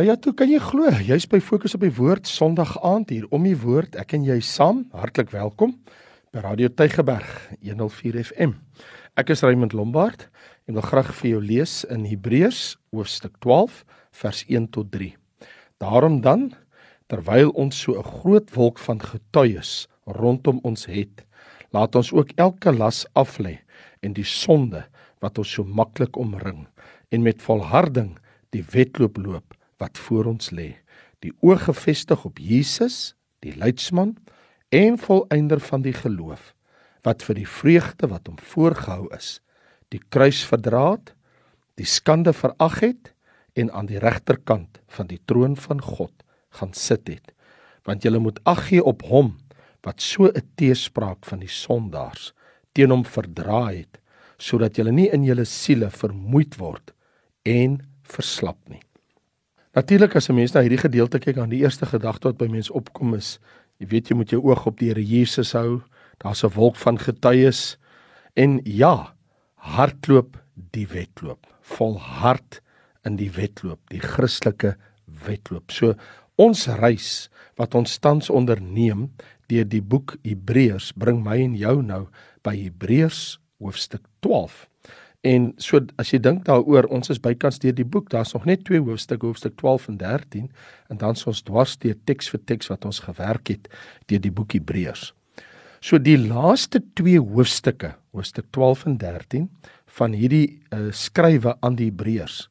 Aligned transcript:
Nou 0.00 0.08
ja, 0.08 0.14
toe 0.16 0.32
kan 0.32 0.48
jy 0.48 0.56
glo, 0.64 0.88
jy's 1.04 1.26
by 1.28 1.42
Fokus 1.44 1.74
op 1.76 1.82
die 1.84 1.92
Woord 1.92 2.24
Sondag 2.24 2.70
aand 2.88 3.10
hier 3.12 3.26
om 3.36 3.42
die 3.44 3.58
woord. 3.60 3.98
Ek 4.00 4.14
en 4.16 4.22
jy 4.24 4.38
saam, 4.40 4.86
hartlik 4.96 5.28
welkom 5.34 5.74
by 6.32 6.40
Radio 6.40 6.70
Tygerberg 6.72 7.28
104 7.60 8.16
FM. 8.22 8.54
Ek 9.20 9.34
is 9.34 9.44
Raymond 9.44 9.76
Lombard 9.76 10.24
en 10.64 10.78
wil 10.78 10.86
graag 10.88 11.10
vir 11.18 11.28
jou 11.34 11.42
lees 11.44 11.74
in 11.92 12.08
Hebreërs 12.08 12.62
hoofstuk 12.96 13.36
12 13.44 13.82
vers 14.22 14.42
1 14.48 14.70
tot 14.72 14.88
3. 14.96 15.10
Daarom 15.84 16.22
dan, 16.24 16.48
terwyl 17.12 17.52
ons 17.52 17.84
so 17.84 17.92
'n 18.00 18.10
groot 18.24 18.48
wolk 18.56 18.80
van 18.80 19.04
getuies 19.04 19.84
rondom 20.08 20.64
ons 20.64 20.88
het, 20.88 21.28
laat 21.76 21.92
ons 21.92 22.08
ook 22.08 22.32
elke 22.40 22.72
las 22.72 23.04
aflê 23.12 23.58
en 24.00 24.16
die 24.16 24.24
sonde 24.24 24.86
wat 25.20 25.36
ons 25.36 25.52
so 25.52 25.62
maklik 25.62 26.16
omring 26.16 26.68
en 27.12 27.22
met 27.22 27.42
volharding 27.42 28.16
die 28.48 28.64
wedloop 28.64 29.20
loop 29.20 29.59
wat 29.80 29.98
voor 29.98 30.28
ons 30.34 30.52
lê. 30.54 30.74
Die 31.24 31.32
oog 31.40 31.64
gefestig 31.68 32.24
op 32.24 32.38
Jesus, 32.38 33.14
die 33.44 33.56
leidsman 33.56 34.16
en 34.68 34.98
volëinder 35.00 35.60
van 35.60 35.82
die 35.84 35.96
geloof, 35.96 36.52
wat 37.04 37.24
vir 37.24 37.40
die 37.40 37.48
vreugde 37.48 38.10
wat 38.12 38.28
hom 38.28 38.38
voorgehou 38.52 39.08
is, 39.16 39.38
die 39.90 40.02
kruis 40.12 40.42
verdra 40.46 40.92
het, 40.94 41.14
die 41.80 41.88
skande 41.88 42.32
verag 42.36 42.80
het 42.84 43.12
en 43.58 43.72
aan 43.72 43.88
die 43.88 44.00
regterkant 44.00 44.80
van 44.92 45.08
die 45.10 45.20
troon 45.26 45.56
van 45.56 45.80
God 45.82 46.12
gaan 46.60 46.74
sit 46.76 47.08
het. 47.08 47.32
Want 47.88 48.04
jy 48.04 48.12
moet 48.20 48.40
ag 48.44 48.68
gee 48.68 48.84
op 48.84 49.02
hom 49.08 49.38
wat 49.86 50.00
so 50.04 50.28
'n 50.28 50.44
teespraak 50.56 51.24
van 51.24 51.40
die 51.40 51.48
sondaars 51.48 52.32
teen 52.72 52.90
hom 52.90 53.04
verdra 53.04 53.72
het, 53.72 53.98
sodat 54.38 54.76
jy 54.76 54.90
nie 54.90 55.08
in 55.08 55.24
jou 55.24 55.44
siele 55.44 55.90
vermoeid 55.90 56.56
word 56.58 56.92
en 57.44 57.80
verslap 58.02 58.58
nie. 58.68 58.82
Natuurlik 59.72 60.16
as 60.16 60.28
'n 60.28 60.34
mens 60.34 60.52
na 60.52 60.60
hierdie 60.60 60.82
gedeelte 60.82 61.18
kyk, 61.18 61.36
dan 61.36 61.48
die 61.48 61.62
eerste 61.62 61.86
gedagte 61.86 62.28
wat 62.28 62.38
by 62.38 62.46
mens 62.46 62.70
opkom 62.70 63.14
is, 63.14 63.38
jy 63.78 63.86
weet 63.86 64.08
jy 64.08 64.16
moet 64.16 64.30
jou 64.30 64.42
oog 64.42 64.66
op 64.66 64.78
die 64.78 64.88
Here 64.88 65.04
Jesus 65.04 65.52
hou. 65.52 65.82
Daar's 66.18 66.42
'n 66.44 66.54
wolk 66.54 66.76
van 66.76 66.98
getuies 66.98 67.78
en 68.34 68.60
ja, 68.64 69.14
hardloop 69.54 70.36
die 70.54 70.86
wedloop. 70.86 71.46
Volhard 71.60 72.60
in 73.04 73.16
die 73.16 73.30
wedloop, 73.30 73.78
die 73.90 74.00
Christelike 74.00 74.76
wedloop. 75.06 75.70
So 75.70 75.94
ons 76.36 76.66
reis 76.66 77.30
wat 77.56 77.74
ons 77.74 77.98
tans 77.98 78.30
onderneem 78.30 79.10
deur 79.46 79.68
die 79.68 79.82
boek 79.82 80.16
Hebreërs 80.22 80.92
bring 80.92 81.22
my 81.22 81.38
en 81.38 81.54
jou 81.54 81.82
nou 81.82 82.08
by 82.42 82.56
Hebreërs 82.56 83.38
hoofstuk 83.58 84.02
12. 84.20 84.69
En 85.26 85.50
so 85.60 85.82
as 86.00 86.14
jy 86.14 86.20
dink 86.24 86.46
daaroor, 86.46 86.88
ons 86.88 87.12
is 87.12 87.20
bykans 87.20 87.60
deur 87.60 87.74
die 87.76 87.84
boek. 87.84 88.08
Daar's 88.12 88.32
nog 88.32 88.46
net 88.48 88.64
twee 88.64 88.80
hoofstukke, 88.80 89.28
hoofstuk 89.28 89.58
12 89.60 89.88
en 89.92 89.98
13, 90.00 90.46
en 90.88 91.00
dan 91.00 91.18
is 91.18 91.26
ons 91.28 91.42
dwars 91.44 91.76
deur 91.82 91.98
teks 92.08 92.30
vir 92.32 92.40
teks 92.48 92.70
wat 92.72 92.86
ons 92.88 93.02
gewerk 93.04 93.52
het 93.52 93.68
deur 94.08 94.22
die 94.24 94.32
boek 94.32 94.56
Hebreërs. 94.56 95.10
So 95.84 96.00
die 96.00 96.16
laaste 96.20 96.80
twee 96.96 97.20
hoofstukke, 97.20 97.94
hoofstuk 98.16 98.48
12 98.56 98.86
en 98.88 98.96
13 99.00 99.50
van 99.98 100.16
hierdie 100.16 100.60
uh, 100.72 100.88
skrywe 100.92 101.56
aan 101.60 101.76
die 101.76 101.90
Hebreërs 101.90 102.46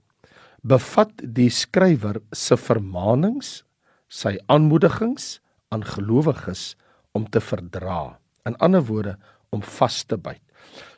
bevat 0.61 1.21
die 1.23 1.49
skrywer 1.53 2.19
se 2.35 2.57
vermaanings, 2.59 3.63
sy 4.09 4.35
aanmoedigings 4.51 5.37
aan 5.71 5.85
gelowiges 5.85 6.73
om 7.15 7.27
te 7.29 7.39
verdra. 7.39 8.17
In 8.47 8.57
ander 8.59 8.83
woorde, 8.83 9.15
om 9.55 9.61
vas 9.63 10.03
te 10.05 10.17
byt. 10.17 10.41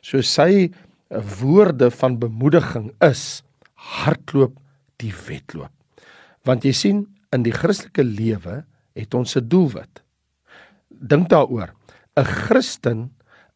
So 0.04 0.20
sy 0.26 0.72
woorde 1.12 1.90
van 1.90 2.18
bemoediging 2.18 2.92
is 3.04 3.42
hardloop 3.74 4.56
die 5.02 5.12
wedloop. 5.26 5.72
Want 6.46 6.64
jy 6.64 6.72
sien 6.72 7.02
in 7.32 7.44
die 7.46 7.54
Christelike 7.54 8.04
lewe 8.04 8.64
het 8.96 9.14
ons 9.14 9.36
'n 9.36 9.48
doelwit. 9.48 10.02
Dink 10.88 11.28
daaroor. 11.28 11.74
'n 12.16 12.24
Christen 12.24 13.10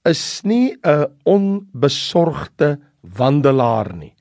is 0.05 0.43
nie 0.45 0.77
'n 0.83 1.07
onbesorgde 1.25 2.79
wandelaar 3.01 3.95
nie. 3.95 4.15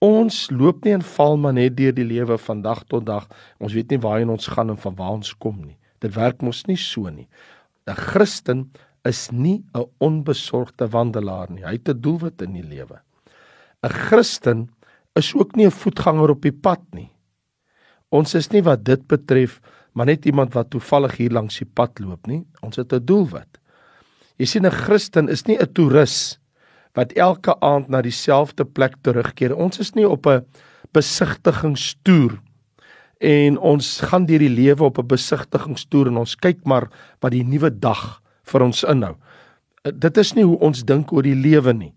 Ons 0.00 0.50
loop 0.50 0.84
nie 0.84 0.92
en 0.92 1.02
val 1.02 1.36
maar 1.36 1.52
net 1.52 1.76
deur 1.76 1.92
die 1.92 2.04
lewe 2.04 2.38
van 2.38 2.62
dag 2.62 2.84
tot 2.84 3.06
dag. 3.06 3.28
Ons 3.58 3.72
weet 3.72 3.90
nie 3.90 3.98
waarheen 3.98 4.30
ons 4.30 4.46
gaan 4.46 4.70
en 4.70 4.78
van 4.78 4.94
waar 4.94 5.10
ons 5.10 5.34
kom 5.36 5.60
nie. 5.64 5.76
Dit 5.98 6.14
werk 6.14 6.42
mos 6.42 6.64
nie 6.66 6.76
so 6.76 7.08
nie. 7.08 7.28
'n 7.86 7.94
Christen 7.94 8.70
is 9.04 9.30
nie 9.30 9.64
'n 9.74 9.86
onbesorgde 9.98 10.88
wandelaar 10.88 11.50
nie. 11.50 11.64
Hy 11.64 11.72
het 11.72 11.88
'n 11.88 12.00
doelwit 12.00 12.42
in 12.42 12.52
die 12.52 12.68
lewe. 12.68 13.00
'n 13.82 13.88
Christen 13.88 14.70
is 15.14 15.34
ook 15.34 15.56
nie 15.56 15.66
'n 15.66 15.70
voetganger 15.70 16.30
op 16.30 16.42
die 16.42 16.52
pad 16.52 16.80
nie. 16.92 17.10
Ons 18.08 18.34
is 18.34 18.50
nie 18.50 18.62
wat 18.62 18.84
dit 18.84 19.06
betref, 19.06 19.60
maar 19.92 20.06
net 20.06 20.24
iemand 20.24 20.54
wat 20.54 20.70
toevallig 20.70 21.16
hier 21.16 21.30
langs 21.30 21.58
die 21.58 21.70
pad 21.74 21.98
loop 21.98 22.26
nie. 22.26 22.46
Ons 22.60 22.76
het 22.76 22.92
'n 22.92 23.04
doelwit. 23.04 23.58
Jy 24.36 24.46
sien 24.46 24.66
'n 24.66 24.70
Christen 24.70 25.28
is 25.28 25.46
nie 25.46 25.58
'n 25.58 25.72
toerus 25.72 26.38
wat 26.94 27.12
elke 27.12 27.60
aand 27.60 27.88
na 27.88 28.02
dieselfde 28.02 28.64
plek 28.64 28.94
terugkeer. 29.02 29.56
Ons 29.56 29.78
is 29.78 29.94
nie 29.94 30.08
op 30.08 30.26
'n 30.26 30.44
besigtigingstoer 30.92 32.40
en 33.20 33.58
ons 33.58 34.00
gaan 34.00 34.26
deur 34.26 34.38
die 34.38 34.48
lewe 34.48 34.84
op 34.84 34.98
'n 34.98 35.06
besigtigingstoer 35.06 36.06
en 36.06 36.16
ons 36.16 36.36
kyk 36.36 36.64
maar 36.64 36.88
wat 37.20 37.32
die 37.32 37.44
nuwe 37.44 37.70
dag 37.70 38.19
vir 38.50 38.66
ons 38.66 38.84
inhou. 38.84 39.14
Eh, 39.84 39.92
dit 39.92 40.20
is 40.22 40.34
nie 40.36 40.44
hoe 40.44 40.58
ons 40.58 40.84
dink 40.86 41.12
oor 41.12 41.26
die 41.26 41.38
lewe 41.38 41.74
nie. 41.76 41.94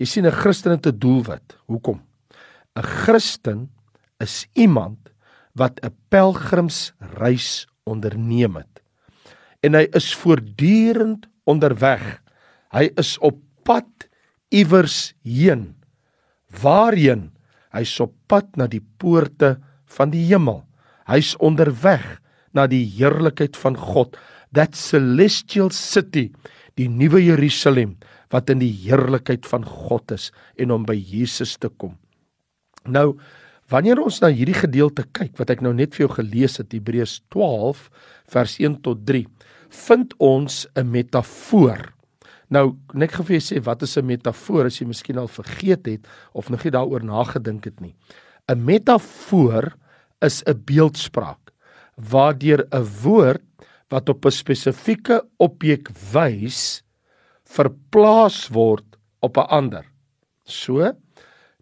Jy 0.00 0.06
sien 0.06 0.26
'n 0.26 0.32
Christen 0.32 0.72
het 0.72 0.86
'n 0.86 0.98
doelwit. 0.98 1.56
Hoekom? 1.68 2.00
'n 2.76 2.82
Christen 2.82 3.70
is 4.20 4.46
iemand 4.54 5.10
wat 5.54 5.80
'n 5.82 5.94
pelgrimsreis 6.08 7.66
onderneem 7.84 8.56
het. 8.56 8.82
En 9.62 9.74
hy 9.74 9.88
is 9.92 10.14
voortdurend 10.14 11.26
onderweg. 11.44 12.22
Hy 12.72 12.90
is 12.96 13.18
op 13.18 13.38
pad 13.64 14.08
iewers 14.48 15.14
heen. 15.22 15.74
Waarheen? 16.62 17.30
Hy's 17.70 18.00
op 18.00 18.14
pad 18.26 18.56
na 18.56 18.66
die 18.66 18.82
poorte 18.98 19.58
van 19.84 20.10
die 20.10 20.24
hemel. 20.26 20.64
Hy's 21.06 21.36
onderweg 21.38 22.20
na 22.52 22.66
die 22.66 22.84
heerlikheid 22.84 23.56
van 23.56 23.76
God 23.76 24.16
that 24.52 24.76
celestial 24.78 25.70
city, 25.70 26.30
die 26.78 26.88
nuwe 26.88 27.22
Jerusalem 27.22 27.96
wat 28.30 28.50
in 28.52 28.62
die 28.62 28.72
heerlikheid 28.84 29.46
van 29.50 29.64
God 29.66 30.14
is 30.14 30.30
en 30.60 30.70
om 30.74 30.86
by 30.86 30.94
Jesus 30.94 31.56
te 31.58 31.68
kom. 31.68 31.96
Nou, 32.86 33.18
wanneer 33.70 34.00
ons 34.02 34.20
na 34.22 34.30
hierdie 34.32 34.56
gedeelte 34.56 35.04
kyk 35.16 35.36
wat 35.38 35.50
ek 35.50 35.64
nou 35.66 35.72
net 35.74 35.94
vir 35.94 36.06
jou 36.06 36.12
gelees 36.16 36.58
het, 36.60 36.72
Hebreërs 36.74 37.20
12 37.34 37.88
vers 38.30 38.56
1 38.62 38.78
tot 38.86 39.02
3, 39.06 39.26
vind 39.86 40.14
ons 40.18 40.66
'n 40.76 40.86
metafoor. 40.90 41.92
Nou, 42.50 42.76
net 42.94 43.12
gou 43.12 43.24
vir 43.24 43.38
jou 43.38 43.44
sê 43.46 43.62
wat 43.62 43.82
is 43.82 43.96
'n 43.96 44.06
metafoor 44.06 44.66
as 44.66 44.80
jy 44.80 44.86
miskien 44.86 45.18
al 45.18 45.28
vergeet 45.28 45.86
het 45.86 46.06
of 46.34 46.50
nog 46.50 46.64
nie 46.64 46.72
daaroor 46.72 47.04
nagedink 47.04 47.64
het 47.64 47.80
nie. 47.80 47.94
'n 48.48 48.64
Metafoor 48.64 49.74
is 50.20 50.42
'n 50.46 50.62
beeldspraak 50.64 51.52
waardeur 51.96 52.66
'n 52.72 52.86
woord 53.02 53.42
wat 53.90 54.08
op 54.08 54.26
'n 54.26 54.30
spesifieke 54.30 55.22
objek 55.38 55.90
wys 56.12 56.82
verplaas 57.44 58.48
word 58.48 58.86
op 59.20 59.36
'n 59.36 59.50
ander. 59.50 59.84
So 60.44 60.92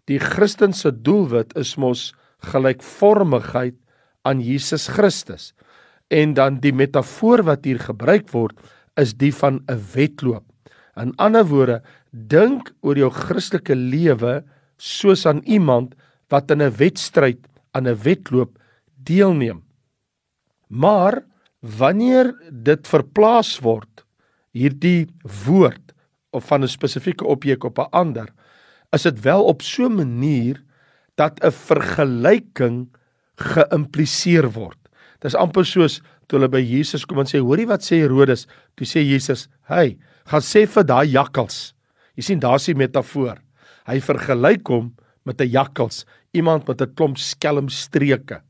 die 0.05 0.19
Christen 0.19 0.73
se 0.73 0.91
doelwit 0.91 1.55
is 1.57 1.75
mos 1.75 2.13
gelykvormigheid 2.39 3.75
aan 4.21 4.41
Jesus 4.41 4.87
Christus. 4.87 5.53
En 6.09 6.33
dan 6.33 6.59
die 6.59 6.73
metafoor 6.73 7.43
wat 7.43 7.65
hier 7.65 7.79
gebruik 7.79 8.29
word 8.33 8.57
is 8.97 9.13
die 9.13 9.33
van 9.33 9.61
'n 9.67 9.81
wedloop. 9.93 10.45
In 10.97 11.15
ander 11.15 11.45
woorde, 11.45 11.81
dink 12.11 12.73
oor 12.81 12.97
jou 12.97 13.09
Christelike 13.09 13.75
lewe 13.75 14.43
soos 14.77 15.25
aan 15.25 15.41
iemand 15.45 15.95
wat 16.29 16.51
in 16.51 16.61
'n 16.61 16.75
wedstryd 16.77 17.39
aan 17.71 17.87
'n 17.87 18.01
wedloop 18.03 18.57
deelneem. 18.95 19.63
Maar 20.67 21.23
wanneer 21.59 22.33
dit 22.51 22.87
verplaas 22.87 23.57
word 23.59 24.05
hierdie 24.55 25.07
woord 25.45 25.93
of 26.31 26.45
van 26.47 26.63
'n 26.63 26.67
spesifieke 26.67 27.25
objek 27.25 27.63
op 27.63 27.79
'n 27.79 27.91
ander 27.91 28.29
is 28.93 29.03
dit 29.03 29.19
wel 29.21 29.43
op 29.45 29.61
so 29.61 29.85
'n 29.85 29.95
manier 29.95 30.63
dat 31.15 31.39
'n 31.43 31.51
vergelyking 31.51 32.87
geïmpliseer 33.35 34.51
word. 34.51 34.77
Dis 35.19 35.35
amper 35.35 35.65
soos 35.65 36.01
toe 36.27 36.39
hulle 36.39 36.49
by 36.49 36.61
Jesus 36.61 37.05
kom 37.05 37.19
en 37.19 37.25
sê 37.25 37.39
hoorie 37.39 37.67
wat 37.67 37.81
sê 37.81 37.99
Herodes? 37.99 38.47
Toe 38.75 38.87
sê 38.87 39.03
Jesus, 39.03 39.47
"Hey, 39.67 39.97
gaan 40.25 40.41
sê 40.41 40.67
vir 40.67 40.83
daai 40.83 41.07
jakkals." 41.07 41.73
Jy 42.15 42.23
sien 42.23 42.39
daar's 42.39 42.65
die 42.65 42.75
metafoor. 42.75 43.37
Hy 43.85 43.99
vergelyk 43.99 44.67
hom 44.67 44.95
met 45.25 45.41
'n 45.41 45.49
jakkals, 45.49 46.05
iemand 46.33 46.67
met 46.67 46.81
'n 46.81 46.93
klomp 46.95 47.17
skelmstreke. 47.17 48.41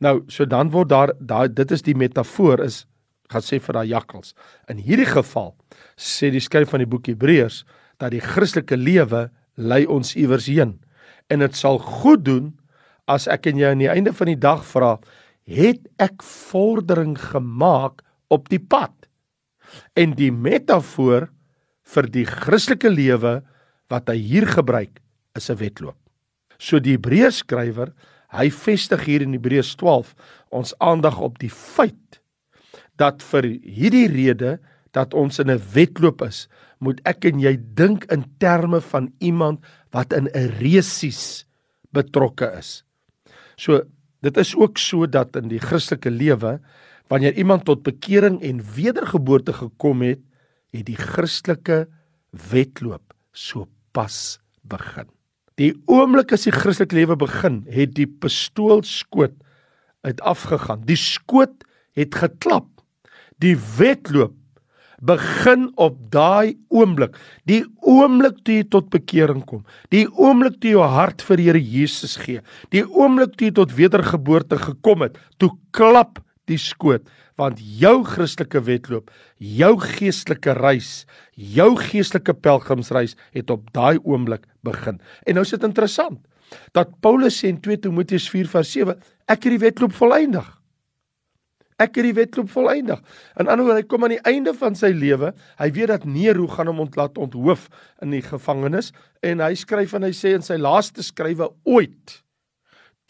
Nou, 0.00 0.20
so 0.28 0.44
dan 0.44 0.70
word 0.74 0.90
daar 0.92 1.12
daai 1.18 1.48
dit 1.48 1.70
is 1.72 1.82
die 1.82 1.96
metafoor 1.96 2.60
is 2.64 2.84
gaan 3.32 3.42
sê 3.42 3.58
vir 3.62 3.78
daai 3.78 3.88
jakkals. 3.90 4.34
In 4.70 4.78
hierdie 4.78 5.08
geval 5.08 5.54
sê 5.98 6.30
die 6.30 6.42
skryf 6.42 6.70
van 6.74 6.84
die 6.84 6.90
boek 6.90 7.08
Hebreërs 7.10 7.64
dat 8.00 8.12
die 8.14 8.22
Christelike 8.22 8.76
lewe 8.76 9.28
lei 9.56 9.84
ons 9.88 10.14
iewers 10.14 10.46
heen 10.52 10.76
en 11.32 11.42
dit 11.42 11.56
sal 11.56 11.80
goed 11.82 12.24
doen 12.26 12.52
as 13.10 13.26
ek 13.30 13.48
en 13.50 13.58
jy 13.58 13.70
aan 13.70 13.82
die 13.82 13.90
einde 13.90 14.12
van 14.14 14.30
die 14.30 14.38
dag 14.38 14.62
vra, 14.66 14.96
het 15.46 15.82
ek 16.02 16.22
vordering 16.26 17.14
gemaak 17.18 18.02
op 18.34 18.48
die 18.50 18.60
pad? 18.62 18.92
En 19.98 20.14
die 20.18 20.32
metafoor 20.34 21.28
vir 21.86 22.08
die 22.10 22.26
Christelike 22.26 22.90
lewe 22.90 23.40
wat 23.90 24.10
hy 24.10 24.18
hier 24.18 24.46
gebruik 24.50 24.98
is 25.38 25.50
'n 25.50 25.58
wedloop. 25.58 25.98
So 26.58 26.78
die 26.80 26.96
Hebreërs 26.96 27.42
skrywer, 27.44 27.92
hy 28.36 28.50
vestig 28.50 29.04
hier 29.04 29.24
in 29.24 29.34
Hebreërs 29.36 29.74
12 29.80 30.14
ons 30.54 30.74
aandag 30.78 31.18
op 31.20 31.38
die 31.42 31.52
feit 31.52 32.20
dat 33.00 33.24
vir 33.32 33.48
hierdie 33.64 34.08
rede 34.08 34.58
dat 34.96 35.14
ons 35.14 35.38
in 35.38 35.50
'n 35.50 35.60
wedloop 35.74 36.22
is, 36.22 36.48
moet 36.80 37.00
ek 37.04 37.24
en 37.24 37.40
jy 37.40 37.56
dink 37.76 38.04
in 38.12 38.24
terme 38.38 38.80
van 38.80 39.12
iemand 39.20 39.60
wat 39.92 40.12
in 40.12 40.28
'n 40.32 40.58
resies 40.60 41.46
betrokke 41.92 42.52
is. 42.58 42.84
So 43.56 43.82
dit 44.22 44.36
is 44.36 44.54
ook 44.56 44.78
so 44.78 45.06
dat 45.06 45.36
in 45.36 45.48
die 45.48 45.60
Christelike 45.60 46.10
lewe 46.10 46.60
wanneer 47.08 47.36
iemand 47.38 47.64
tot 47.64 47.82
bekering 47.82 48.42
en 48.42 48.60
wedergeboorte 48.74 49.52
gekom 49.52 50.02
het, 50.02 50.20
het 50.72 50.86
die 50.86 50.98
Christelike 50.98 51.86
wedloop 52.50 53.14
so 53.32 53.68
pas 53.92 54.38
begin. 54.62 55.15
Die 55.60 55.72
oomblik 55.88 56.34
as 56.36 56.44
die 56.44 56.54
Christelike 56.54 56.98
lewe 56.98 57.16
begin, 57.16 57.62
het 57.72 57.94
die 57.96 58.08
pistoolskoot 58.08 59.34
uit 60.06 60.20
afgegaan. 60.20 60.82
Die 60.88 60.98
skoot 61.00 61.64
het 61.96 62.14
geklap. 62.14 62.68
Die 63.40 63.56
wedloop 63.78 64.34
begin 65.06 65.68
op 65.80 65.96
daai 66.12 66.56
oomblik. 66.72 67.16
Die 67.48 67.62
oomblik 67.84 68.38
toe 68.44 68.60
jy 68.60 68.66
tot 68.72 68.88
bekering 68.92 69.42
kom. 69.48 69.64
Die 69.92 70.06
oomblik 70.08 70.60
toe 70.60 70.70
jy 70.70 70.76
jou 70.76 70.88
hart 70.92 71.24
vir 71.24 71.42
Here 71.44 71.60
Jesus 71.60 72.16
gee. 72.20 72.44
Die 72.72 72.84
oomblik 72.84 73.36
toe 73.36 73.50
jy 73.50 73.56
tot 73.56 73.76
wedergeboorte 73.76 74.60
gekom 74.60 75.04
het, 75.04 75.18
toe 75.40 75.52
klap 75.76 76.20
die 76.48 76.60
skoot 76.60 77.04
want 77.40 77.60
jou 77.60 78.00
Christelike 78.08 78.62
wedloop, 78.64 79.10
jou 79.36 79.72
geestelike 79.82 80.56
reis, 80.56 81.04
jou 81.36 81.74
geestelike 81.80 82.34
pelgrimsreis 82.34 83.16
het 83.36 83.52
op 83.52 83.68
daai 83.76 83.98
oomblik 84.02 84.46
begin. 84.66 85.00
En 85.26 85.38
nou 85.38 85.44
is 85.44 85.52
dit 85.54 85.66
interessant 85.68 86.20
dat 86.76 86.92
Paulus 87.02 87.36
sê 87.42 87.50
in 87.50 87.60
2 87.60 87.82
Timoteus 87.84 88.28
4:7, 88.30 88.96
ek 89.26 89.44
het 89.44 89.52
die 89.52 89.64
wedloop 89.66 89.92
volëindig. 89.92 90.46
Ek 91.76 91.98
het 91.98 92.06
die 92.06 92.14
wedloop 92.16 92.48
volëindig. 92.48 93.02
In 93.36 93.50
ander 93.52 93.66
woorde, 93.66 93.82
hy 93.82 93.88
kom 93.88 94.06
aan 94.06 94.14
die 94.14 94.22
einde 94.24 94.54
van 94.56 94.76
sy 94.78 94.94
lewe. 94.96 95.34
Hy 95.58 95.68
weet 95.76 95.90
dat 95.92 96.06
Nero 96.08 96.46
gaan 96.48 96.70
hom 96.70 96.80
ontlaat 96.86 97.18
onthoof 97.20 97.66
in 98.00 98.14
die 98.16 98.22
gevangenis 98.24 98.94
en 99.20 99.42
hy 99.44 99.52
skryf 99.58 99.92
en 99.98 100.06
hy 100.08 100.14
sê 100.16 100.32
in 100.38 100.46
sy 100.46 100.56
laaste 100.56 101.04
skrywe 101.04 101.50
ooit 101.68 102.22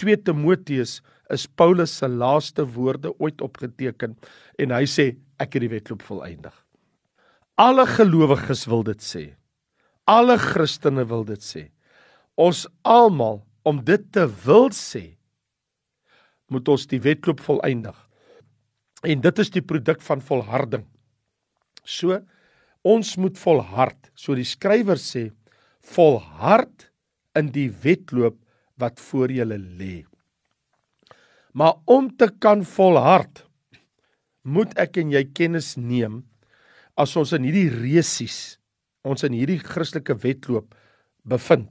2 0.02 0.19
Timoteus 0.26 0.99
is 1.32 1.46
Paulus 1.46 1.96
se 1.99 2.08
laaste 2.08 2.64
woorde 2.76 3.12
ooit 3.19 3.40
opgeteken 3.43 4.14
en 4.62 4.75
hy 4.75 4.84
sê 4.90 5.08
ek 5.43 5.56
het 5.56 5.67
die 5.67 5.73
wedloop 5.73 6.05
volëindig. 6.06 6.55
Alle 7.56 7.87
gelowiges 7.88 8.67
wil 8.69 8.84
dit 8.87 9.02
sê. 9.02 9.25
Alle 10.06 10.37
Christene 10.38 11.06
wil 11.08 11.25
dit 11.26 11.43
sê. 11.43 11.69
Ons 12.37 12.67
almal 12.84 13.40
om 13.67 13.81
dit 13.84 14.02
te 14.12 14.26
wil 14.44 14.70
sê 14.76 15.17
moet 16.52 16.69
ons 16.70 16.84
die 16.87 17.00
wedloop 17.02 17.40
volëindig. 17.43 17.96
En 19.06 19.23
dit 19.23 19.43
is 19.43 19.50
die 19.50 19.64
produk 19.64 20.02
van 20.06 20.23
volharding. 20.23 20.84
So 21.82 22.20
ons 22.87 23.17
moet 23.19 23.38
volhard. 23.40 23.99
So 24.14 24.37
die 24.38 24.46
skrywer 24.46 25.00
sê 25.00 25.31
volhard 25.96 26.90
in 27.38 27.50
die 27.55 27.69
wedloop 27.82 28.38
wat 28.78 29.00
voor 29.02 29.32
julle 29.32 29.58
lê. 29.58 30.05
Maar 31.56 31.79
om 31.88 32.11
te 32.17 32.29
kan 32.38 32.64
volhard 32.69 33.47
moet 34.47 34.76
ek 34.79 35.00
en 35.00 35.11
jy 35.14 35.25
kennis 35.32 35.75
neem 35.81 36.20
as 37.00 37.17
ons 37.17 37.32
in 37.37 37.49
hierdie 37.49 37.70
resies 37.73 38.58
ons 39.06 39.25
in 39.26 39.37
hierdie 39.37 39.61
Christelike 39.62 40.17
wedloop 40.25 40.75
bevind. 41.26 41.70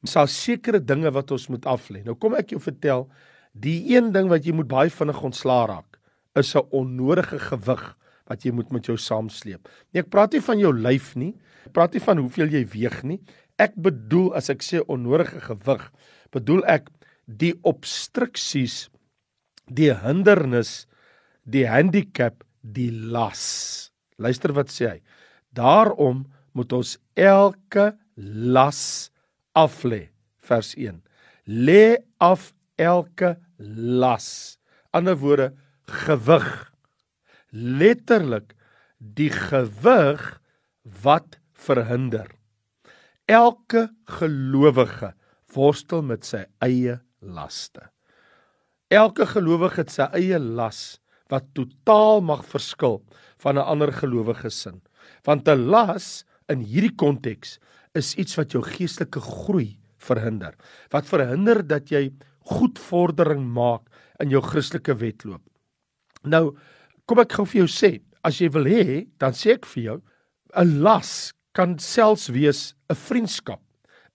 Ons 0.00 0.16
sal 0.16 0.28
sekere 0.32 0.80
dinge 0.82 1.10
wat 1.14 1.30
ons 1.34 1.46
moet 1.52 1.66
aflê. 1.68 2.02
Nou 2.04 2.16
kom 2.18 2.36
ek 2.38 2.54
jou 2.54 2.60
vertel, 2.62 3.06
die 3.52 3.92
een 3.94 4.10
ding 4.14 4.30
wat 4.30 4.46
jy 4.46 4.54
moet 4.56 4.70
baie 4.70 4.92
vinnig 4.92 5.22
ontslaa 5.30 5.66
raak 5.70 5.98
is 6.38 6.54
'n 6.54 6.66
onnodige 6.70 7.38
gewig 7.38 7.84
wat 8.26 8.44
jy 8.44 8.52
moet 8.52 8.70
met 8.72 8.86
jou 8.86 8.96
saamsleep. 8.96 9.68
Nee, 9.92 10.02
ek 10.02 10.10
praat 10.10 10.32
nie 10.32 10.40
van 10.40 10.58
jou 10.58 10.72
lyf 10.72 11.16
nie. 11.16 11.34
Ek 11.66 11.72
praat 11.72 11.92
nie 11.92 12.00
van 12.00 12.18
hoeveel 12.18 12.48
jy 12.48 12.64
weeg 12.64 13.02
nie. 13.02 13.20
Ek 13.58 13.74
bedoel 13.74 14.34
as 14.34 14.48
ek 14.50 14.62
sê 14.62 14.80
onnodige 14.86 15.40
gewig, 15.40 15.92
bedoel 16.30 16.64
ek 16.64 16.88
die 17.26 17.54
obstruksies, 17.66 18.88
die 19.66 19.92
hindernis, 20.02 20.86
die 21.44 21.66
handicap, 21.68 22.44
die 22.62 22.90
las. 22.90 23.90
Luister 24.20 24.54
wat 24.56 24.72
sê 24.72 24.88
hy. 24.88 24.98
Daarom 25.56 26.26
moet 26.54 26.72
ons 26.76 26.96
elke 27.18 27.92
las 28.16 29.10
af 29.56 29.82
lê. 29.84 30.08
Vers 30.44 30.74
1. 30.76 31.00
Lê 31.46 32.00
af 32.20 32.50
elke 32.78 33.36
las. 33.58 34.58
Ander 34.92 35.16
woorde 35.18 35.52
gewig 35.86 36.70
letterlik 37.50 38.54
die 38.98 39.30
gewig 39.30 40.22
wat 41.02 41.38
verhinder 41.52 42.28
elke 43.30 43.88
gelowige 44.18 45.12
worstel 45.54 46.02
met 46.06 46.26
sy 46.26 46.44
eie 46.64 46.98
laste 47.20 47.90
elke 48.90 49.26
gelowige 49.26 49.82
het 49.82 49.90
sy 49.90 50.08
eie 50.18 50.38
las 50.38 51.00
wat 51.30 51.46
totaal 51.54 52.20
mag 52.20 52.44
verskil 52.44 53.00
van 53.42 53.58
'n 53.58 53.68
ander 53.74 53.92
gelowige 53.92 54.50
sin 54.50 54.80
want 55.24 55.48
'n 55.48 55.70
las 55.70 56.24
in 56.48 56.60
hierdie 56.60 56.96
konteks 56.96 57.58
is 57.94 58.14
iets 58.14 58.36
wat 58.36 58.52
jou 58.52 58.62
geestelike 58.62 59.20
groei 59.20 59.78
verhinder 59.98 60.54
wat 60.90 61.06
verhinder 61.06 61.62
dat 61.62 61.90
jy 61.90 62.10
goed 62.50 62.78
vordering 62.78 63.44
maak 63.46 63.82
in 64.20 64.30
jou 64.30 64.40
Christelike 64.40 64.94
wedloop 64.94 65.42
Nou, 66.22 66.52
kom 67.08 67.22
ek 67.22 67.32
gou 67.38 67.46
vir 67.48 67.62
jou 67.62 67.70
sê, 67.72 67.90
as 68.26 68.40
jy 68.40 68.50
wil 68.52 68.68
hê, 68.68 69.06
dan 69.20 69.32
sê 69.32 69.54
ek 69.56 69.66
vir 69.66 69.82
jou, 69.82 69.98
'n 70.56 70.82
las 70.82 71.32
kan 71.54 71.78
selfs 71.78 72.28
wees 72.28 72.74
'n 72.90 72.94
vriendskap. 72.94 73.60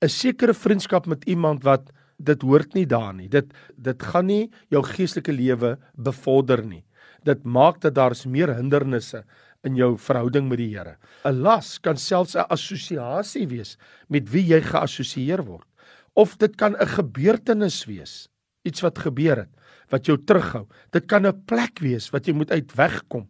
'n 0.01 0.09
Sekere 0.09 0.53
vriendskap 0.53 1.07
met 1.07 1.25
iemand 1.25 1.63
wat 1.63 1.89
dit 2.17 2.41
hoort 2.41 2.73
nie 2.73 2.85
daar 2.85 3.13
nie. 3.13 3.27
Dit 3.29 3.53
dit 3.77 4.03
gaan 4.03 4.27
nie 4.27 4.51
jou 4.69 4.83
geestelike 4.83 5.33
lewe 5.33 5.77
bevorder 5.95 6.63
nie. 6.65 6.83
Dit 7.25 7.43
maak 7.43 7.81
dat 7.81 7.95
daar's 7.95 8.25
meer 8.25 8.53
hindernisse 8.55 9.23
in 9.65 9.75
jou 9.75 9.95
verhouding 9.97 10.47
met 10.49 10.57
die 10.61 10.69
Here. 10.77 10.97
'n 11.25 11.41
Las 11.41 11.79
kan 11.79 11.97
selfs 11.97 12.35
'n 12.35 12.45
assosiasie 12.49 13.47
wees 13.47 13.77
met 14.09 14.29
wie 14.29 14.43
jy 14.43 14.61
geassosieer 14.61 15.43
word. 15.43 15.67
Of 16.15 16.37
dit 16.37 16.55
kan 16.55 16.75
'n 16.75 16.87
gebeurtenis 16.87 17.85
wees, 17.85 18.29
iets 18.63 18.81
wat 18.81 18.99
gebeur 18.99 19.37
het 19.37 19.49
wat 19.91 20.05
jou 20.05 20.17
terughou. 20.17 20.65
Dit 20.91 21.07
kan 21.07 21.25
'n 21.25 21.45
plek 21.45 21.79
wees 21.79 22.09
wat 22.11 22.25
jy 22.27 22.33
moet 22.33 22.51
uit 22.51 22.75
wegkom. 22.75 23.27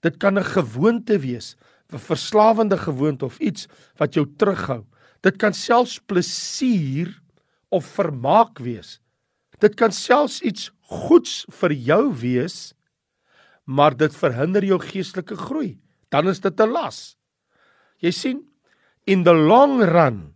Dit 0.00 0.18
kan 0.18 0.38
'n 0.38 0.44
gewoonte 0.44 1.18
wees, 1.18 1.56
'n 1.92 1.98
verslawende 1.98 2.76
gewoonte 2.76 3.24
of 3.24 3.38
iets 3.38 3.66
wat 3.98 4.14
jou 4.14 4.26
terughou. 4.36 4.84
Dit 5.22 5.36
kan 5.36 5.52
selfs 5.52 5.98
plesier 5.98 7.20
of 7.74 7.86
vermaak 7.98 8.58
wees. 8.64 8.98
Dit 9.60 9.76
kan 9.76 9.92
selfs 9.92 10.40
iets 10.42 10.70
goeds 10.88 11.44
vir 11.60 11.72
jou 11.72 12.02
wees, 12.20 12.72
maar 13.64 13.96
dit 13.96 14.14
verhinder 14.14 14.64
jou 14.64 14.78
geestelike 14.80 15.36
groei. 15.36 15.78
Dan 16.08 16.28
is 16.28 16.40
dit 16.40 16.60
'n 16.60 16.72
las. 16.72 17.16
Jy 18.00 18.10
sien, 18.10 18.42
in 19.06 19.24
the 19.24 19.34
long 19.34 19.82
run 19.82 20.34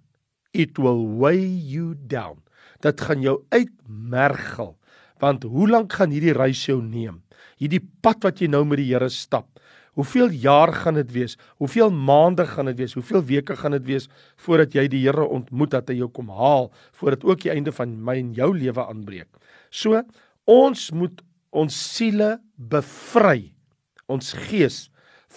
it 0.52 0.78
will 0.78 1.06
weigh 1.18 1.72
you 1.72 1.94
down. 1.94 2.42
Dit 2.80 3.00
gaan 3.00 3.22
jou 3.22 3.44
uitmergel 3.50 4.76
Want 5.22 5.46
hoe 5.46 5.68
lank 5.70 5.94
gaan 5.94 6.10
hierdie 6.10 6.34
reis 6.34 6.64
jou 6.66 6.80
neem? 6.82 7.20
Hierdie 7.62 7.82
pad 8.02 8.24
wat 8.26 8.40
jy 8.42 8.48
nou 8.50 8.64
met 8.66 8.80
die 8.82 8.88
Here 8.90 9.10
stap. 9.12 9.51
Hoeveel 9.92 10.30
jaar 10.30 10.72
gaan 10.72 10.96
dit 10.96 11.11
wees? 11.12 11.37
Hoeveel 11.61 11.90
maande 11.92 12.46
gaan 12.49 12.70
dit 12.70 12.78
wees? 12.80 12.94
Hoeveel 12.96 13.25
weke 13.28 13.56
gaan 13.56 13.76
dit 13.76 13.84
wees 13.84 14.08
voordat 14.40 14.72
jy 14.72 14.87
die 14.88 15.02
Here 15.04 15.26
ontmoet 15.26 15.75
dat 15.75 15.92
hy 15.92 15.99
jou 16.00 16.08
kom 16.08 16.30
haal 16.32 16.70
voordat 16.96 17.26
ook 17.28 17.44
die 17.44 17.52
einde 17.52 17.75
van 17.76 17.92
my 18.00 18.16
en 18.22 18.32
jou 18.37 18.50
lewe 18.56 18.87
aanbreek? 18.87 19.28
So, 19.68 20.00
ons 20.49 20.88
moet 20.96 21.20
ons 21.52 21.76
siele 21.96 22.38
bevry. 22.56 23.52
Ons 24.08 24.32
gees 24.49 24.87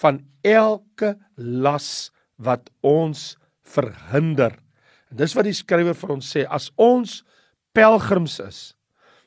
van 0.00 0.22
elke 0.40 1.14
las 1.36 2.10
wat 2.40 2.70
ons 2.80 3.34
verhinder. 3.66 4.56
En 5.12 5.20
dis 5.20 5.36
wat 5.36 5.48
die 5.48 5.56
skrywer 5.56 5.96
vir 5.96 6.16
ons 6.16 6.32
sê, 6.32 6.46
as 6.48 6.70
ons 6.80 7.20
pelgrims 7.76 8.40
is, 8.40 8.60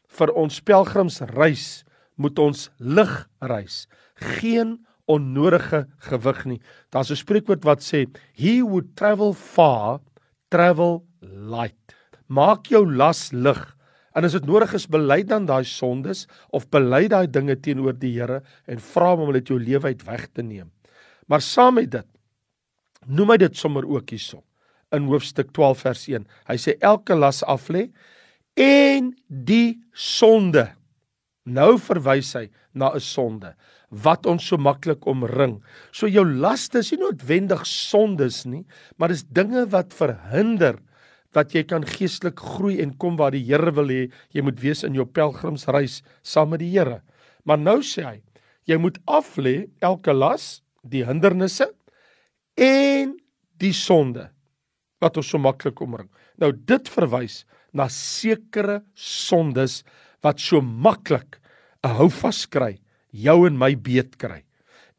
vir 0.10 0.34
ons 0.34 0.62
pelgrimsreis 0.66 1.84
moet 2.20 2.40
ons 2.42 2.68
lig 2.82 3.12
reis. 3.46 3.84
Geen 4.40 4.80
onnodige 5.10 5.88
gewig 6.10 6.46
nie. 6.46 6.62
Daar's 6.94 7.12
'n 7.12 7.16
spreekwoord 7.16 7.64
wat 7.64 7.82
sê, 7.82 8.06
"He 8.34 8.62
who 8.62 8.82
travel 8.96 9.34
far, 9.34 10.02
travel 10.50 11.06
light." 11.22 11.96
Maak 12.28 12.68
jou 12.68 12.86
las 12.86 13.32
lig 13.32 13.76
En 14.20 14.26
as 14.26 14.36
dit 14.36 14.48
nodig 14.50 14.74
is, 14.76 14.88
bely 14.90 15.22
dan 15.28 15.46
daai 15.48 15.64
sondes 15.68 16.26
of 16.56 16.68
bely 16.74 17.06
daai 17.12 17.28
dinge 17.32 17.56
teenoor 17.62 17.96
die 17.96 18.16
Here 18.18 18.42
en 18.70 18.82
vra 18.82 19.14
hom 19.14 19.28
om 19.28 19.34
dit 19.36 19.52
jou 19.52 19.60
lewe 19.62 19.94
uit 19.94 20.06
weg 20.08 20.26
te 20.34 20.46
neem. 20.46 20.72
Maar 21.30 21.44
saam 21.46 21.78
met 21.80 21.92
dit 21.94 22.08
noem 23.08 23.32
hy 23.32 23.38
dit 23.40 23.56
sommer 23.56 23.86
ook 23.88 24.12
hierso 24.12 24.42
in 24.92 25.08
hoofstuk 25.08 25.54
12 25.56 25.86
vers 25.86 26.02
1. 26.12 26.26
Hy 26.50 26.58
sê 26.60 26.76
elke 26.84 27.16
las 27.16 27.44
af 27.48 27.70
lê 27.72 27.86
en 28.60 29.14
die 29.28 29.80
sonde. 29.94 30.66
Nou 31.48 31.78
verwys 31.80 32.34
hy 32.36 32.50
na 32.74 32.92
'n 32.92 33.00
sonde 33.00 33.56
wat 33.90 34.28
ons 34.30 34.46
so 34.46 34.58
maklik 34.62 35.06
omring. 35.10 35.60
So 35.92 36.08
jou 36.08 36.26
laste 36.26 36.84
is 36.84 36.92
nie 36.94 37.02
noodwendig 37.02 37.66
sondes 37.66 38.44
nie, 38.46 38.66
maar 38.98 39.10
dis 39.14 39.26
dinge 39.26 39.66
wat 39.74 39.96
verhinder 39.98 40.78
dat 41.34 41.54
jy 41.54 41.64
kan 41.70 41.86
geestelik 41.86 42.40
groei 42.42 42.80
en 42.82 42.96
kom 42.98 43.18
waar 43.20 43.34
die 43.36 43.44
Here 43.46 43.74
wil 43.78 43.90
hê 43.90 44.08
jy 44.34 44.42
moet 44.46 44.62
wees 44.62 44.84
in 44.86 44.98
jou 44.98 45.06
pelgrimsreis 45.06 46.02
saam 46.26 46.54
met 46.54 46.64
die 46.64 46.72
Here. 46.74 47.02
Maar 47.46 47.62
nou 47.62 47.80
sê 47.86 48.06
hy, 48.06 48.18
jy 48.70 48.78
moet 48.82 48.98
af 49.10 49.36
lê 49.38 49.70
elke 49.82 50.14
las, 50.14 50.62
die 50.82 51.04
hindernisse 51.06 51.70
en 52.58 53.18
die 53.60 53.74
sonde 53.76 54.30
wat 55.04 55.18
ons 55.20 55.30
so 55.32 55.40
maklik 55.42 55.82
omring. 55.82 56.10
Nou 56.40 56.52
dit 56.54 56.92
verwys 56.92 57.44
na 57.76 57.88
sekere 57.92 58.82
sondes 58.96 59.84
wat 60.24 60.40
so 60.40 60.62
maklik 60.62 61.40
'n 61.84 61.96
houvas 61.96 62.46
kry, 62.46 62.80
jou 63.12 63.46
en 63.48 63.58
my 63.58 63.74
beet 63.76 64.18
kry. 64.22 64.44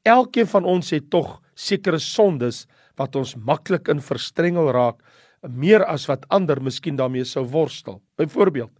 Elkeen 0.07 0.49
van 0.49 0.65
ons 0.65 0.93
het 0.95 1.11
tog 1.13 1.39
sekere 1.55 2.01
sondes 2.01 2.65
wat 2.99 3.17
ons 3.17 3.37
maklik 3.37 3.89
in 3.93 4.01
verstrengel 4.05 4.71
raak 4.75 5.01
meer 5.49 5.85
as 5.89 6.07
wat 6.09 6.27
ander 6.33 6.61
miskien 6.61 6.99
daarmee 6.99 7.25
sou 7.25 7.45
worstel. 7.49 8.01
Byvoorbeeld, 8.21 8.73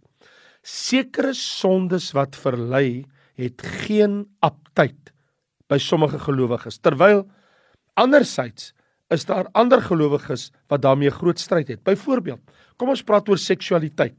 sekere 0.61 1.33
sondes 1.37 2.11
wat 2.13 2.37
verlei 2.37 3.05
het 3.39 3.61
geen 3.85 4.25
aptyd 4.45 5.13
by 5.71 5.79
sommige 5.81 6.19
gelowiges 6.21 6.77
terwyl 6.83 7.23
andersins 7.97 8.71
is 9.11 9.25
daar 9.27 9.49
ander 9.57 9.81
gelowiges 9.83 10.49
wat 10.71 10.83
daarmee 10.85 11.11
groot 11.11 11.39
stryd 11.39 11.67
het. 11.67 11.81
Byvoorbeeld, 11.83 12.39
kom 12.79 12.93
ons 12.93 13.03
praat 13.03 13.27
oor 13.29 13.39
seksualiteit. 13.41 14.15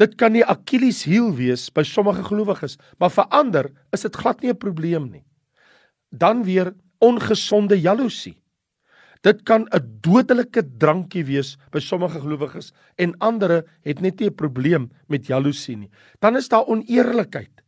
Dit 0.00 0.16
kan 0.16 0.32
nie 0.32 0.44
Achilles 0.44 1.04
heel 1.04 1.32
wees 1.36 1.68
by 1.74 1.84
sommige 1.84 2.24
gelowiges, 2.24 2.78
maar 2.98 3.10
vir 3.10 3.26
ander 3.30 3.70
is 3.92 4.02
dit 4.02 4.16
glad 4.16 4.42
nie 4.42 4.50
'n 4.50 4.58
probleem 4.58 5.10
nie. 5.10 5.24
Dan 6.10 6.44
weer 6.44 6.72
ongesonde 7.00 7.80
jaloesie. 7.80 8.36
Dit 9.22 9.44
kan 9.44 9.68
'n 9.70 9.98
dodelike 10.00 10.62
drankie 10.78 11.24
wees 11.24 11.56
by 11.70 11.78
sommige 11.78 12.20
gelowiges 12.20 12.72
en 12.96 13.18
ander 13.18 13.64
het 13.84 14.00
net 14.00 14.20
nie 14.20 14.28
'n 14.30 14.34
probleem 14.34 14.90
met 15.08 15.26
jaloesie 15.26 15.76
nie. 15.76 15.90
Dan 16.20 16.36
is 16.36 16.48
daar 16.48 16.66
oneerlikheid. 16.66 17.62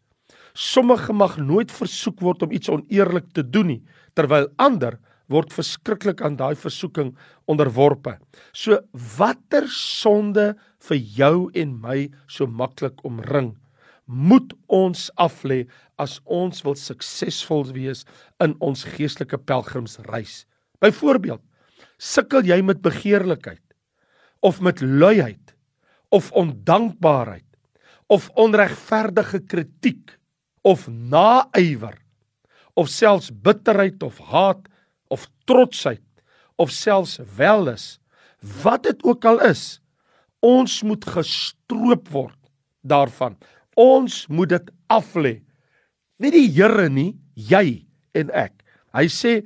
Sommige 0.52 1.12
mag 1.12 1.37
nooit 1.37 1.73
versoek 1.73 2.21
word 2.21 2.43
om 2.43 2.50
iets 2.50 2.69
oneerlik 2.69 3.33
te 3.33 3.43
doen 3.50 3.66
nie, 3.66 3.83
terwyl 4.14 4.49
ander 4.57 4.99
word 5.33 5.52
verskriklik 5.54 6.21
aan 6.25 6.37
daai 6.37 6.54
versoeking 6.59 7.14
onderworpe. 7.50 8.19
So 8.52 8.81
watter 9.19 9.69
sonde 9.73 10.52
vir 10.88 11.00
jou 11.16 11.37
en 11.57 11.76
my 11.81 12.09
so 12.28 12.47
maklik 12.47 13.00
omring, 13.04 13.54
moet 14.04 14.52
ons 14.69 15.09
aflê 15.16 15.64
as 16.00 16.19
ons 16.28 16.64
wil 16.66 16.76
suksesvol 16.76 17.71
wees 17.73 18.04
in 18.45 18.57
ons 18.61 18.85
geestelike 18.97 19.38
pelgrimsreis. 19.49 20.43
Byvoorbeeld, 20.85 21.40
sukkel 21.97 22.45
jy 22.45 22.61
met 22.66 22.83
begeerlikheid 22.85 23.62
of 24.45 24.61
met 24.61 24.83
luiheid 24.83 25.54
of 26.12 26.31
ondankbaarheid 26.37 27.47
of 28.12 28.28
onregverdige 28.37 29.40
kritiek 29.49 30.12
of 30.62 30.88
naaiwer 30.88 31.97
of 32.75 32.90
selfs 32.93 33.31
bitterheid 33.33 34.02
of 34.02 34.19
haat 34.31 34.69
of 35.14 35.28
trotsheid 35.49 36.02
of 36.61 36.75
selfs 36.75 37.21
welis 37.38 37.94
wat 38.62 38.85
dit 38.88 39.00
ook 39.06 39.25
al 39.30 39.40
is 39.47 39.64
ons 40.44 40.83
moet 40.85 41.04
gestroop 41.09 42.11
word 42.12 42.38
daarvan. 42.85 43.37
Ons 43.80 44.26
moet 44.28 44.52
dit 44.52 44.71
af 44.92 45.14
lê. 45.16 45.38
Nie 46.21 46.33
die 46.35 46.47
Here 46.52 46.88
nie 46.92 47.14
jy 47.35 47.87
en 48.14 48.30
ek. 48.37 48.61
Hy 48.94 49.06
sê 49.11 49.40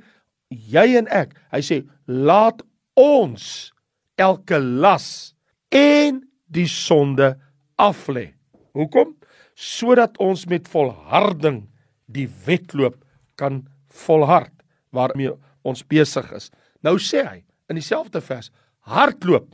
jy 0.49 0.85
en 0.99 1.07
ek 1.13 1.33
hy 1.53 1.61
sê 1.65 1.81
laat 2.05 2.61
ons 2.99 3.71
elke 4.19 4.59
las 4.59 5.33
en 5.73 6.21
die 6.51 6.67
sonde 6.69 7.33
af 7.79 8.07
lê. 8.11 8.29
Hoekom? 8.75 9.15
Sodat 9.55 10.17
ons 10.21 10.45
met 10.51 10.67
volharding 10.71 11.63
die 12.11 12.27
wedloop 12.45 12.99
kan 13.39 13.63
volhard 14.05 14.53
waarmee 14.95 15.33
ons 15.67 15.85
besig 15.87 16.27
is. 16.35 16.49
Nou 16.85 16.97
sê 17.01 17.23
hy 17.25 17.39
in 17.69 17.79
dieselfde 17.79 18.21
vers: 18.23 18.51
hardloop. 18.89 19.51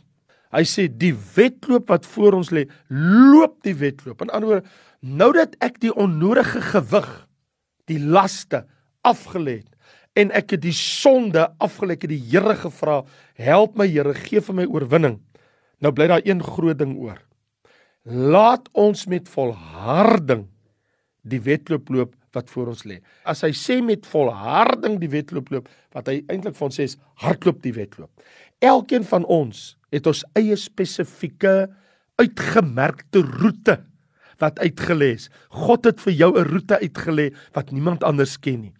Hy 0.56 0.64
sê 0.64 0.86
die 0.88 1.14
wedloop 1.36 1.90
wat 1.92 2.06
voor 2.08 2.38
ons 2.38 2.52
lê, 2.56 2.64
loop 2.90 3.58
die 3.66 3.76
wedloop. 3.76 4.22
In 4.24 4.32
ander 4.32 4.50
woorde, 4.50 4.70
nou 5.02 5.32
dat 5.36 5.58
ek 5.66 5.82
die 5.84 5.92
onnodige 5.92 6.62
gewig, 6.72 7.10
die 7.92 8.00
laste 8.00 8.64
afgelê 9.06 9.60
het 9.62 9.76
en 10.16 10.32
ek 10.32 10.54
het 10.56 10.62
die 10.64 10.76
sonde 10.76 11.44
afgelê, 11.60 11.98
ek 11.98 12.06
het 12.08 12.14
die 12.14 12.24
Here 12.32 12.56
gevra, 12.56 13.02
help 13.36 13.76
my 13.76 13.88
Here, 13.90 14.14
gee 14.16 14.40
vir 14.40 14.56
my 14.62 14.66
oorwinning. 14.72 15.20
Nou 15.84 15.92
bly 15.92 16.08
daar 16.08 16.24
een 16.24 16.40
groot 16.44 16.80
ding 16.80 16.96
oor. 17.04 17.20
Laat 18.08 18.70
ons 18.72 19.06
met 19.12 19.28
volharding 19.28 20.46
die 21.26 21.42
wedloop 21.44 21.90
loop 21.92 22.14
wat 22.36 22.52
voor 22.54 22.74
ons 22.74 22.84
lê. 22.88 23.00
As 23.24 23.44
hy 23.46 23.52
sê 23.56 23.80
met 23.84 24.06
volharding 24.10 25.00
die 25.02 25.12
wedloop 25.12 25.52
loop, 25.54 25.72
wat 25.96 26.12
hy 26.12 26.22
eintlik 26.28 26.60
ons 26.62 26.78
sê 26.78 26.88
is 26.90 26.98
hardloop 27.24 27.62
die 27.64 27.74
wedloop. 27.76 28.12
Elkeen 28.64 29.08
van 29.08 29.26
ons 29.32 29.76
het 29.96 30.08
ons 30.08 30.24
eie 30.36 30.56
spesifieke 30.60 31.56
uitgemerkte 32.20 33.24
roete 33.24 33.80
wat 34.40 34.60
uitgelê 34.60 35.14
is. 35.16 35.30
God 35.50 35.88
het 35.88 36.00
vir 36.04 36.14
jou 36.14 36.32
'n 36.36 36.48
roete 36.52 36.80
uitgelê 36.80 37.32
wat 37.56 37.72
niemand 37.72 38.04
anders 38.04 38.38
ken 38.38 38.62
nie 38.62 38.74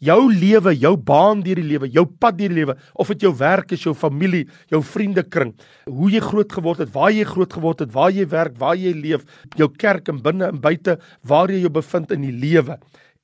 jou 0.00 0.20
lewe, 0.32 0.72
jou 0.80 0.94
baan 0.96 1.42
deur 1.44 1.60
die 1.60 1.68
lewe, 1.68 1.88
jou 1.92 2.06
pad 2.08 2.38
deur 2.38 2.52
die 2.52 2.60
lewe, 2.62 2.76
of 2.94 3.12
dit 3.12 3.26
jou 3.26 3.32
werk 3.36 3.74
is, 3.76 3.84
jou 3.84 3.94
familie, 3.96 4.46
jou 4.72 4.80
vriendekring, 4.84 5.52
hoe 5.88 6.10
jy 6.12 6.22
groot 6.24 6.52
geword 6.56 6.84
het, 6.84 6.92
waar 6.94 7.12
jy 7.14 7.26
groot 7.28 7.56
geword 7.58 7.84
het, 7.84 7.92
waar 7.94 8.12
jy 8.14 8.26
werk, 8.32 8.56
waar 8.60 8.78
jy 8.80 8.94
leef, 8.96 9.26
jou 9.60 9.68
kerk 9.80 10.08
en 10.12 10.20
binne 10.24 10.48
en 10.48 10.60
buite, 10.62 10.96
waar 11.28 11.52
jy 11.52 11.62
jou 11.66 11.72
bevind 11.76 12.12
in 12.16 12.24
die 12.26 12.34
lewe. 12.34 12.78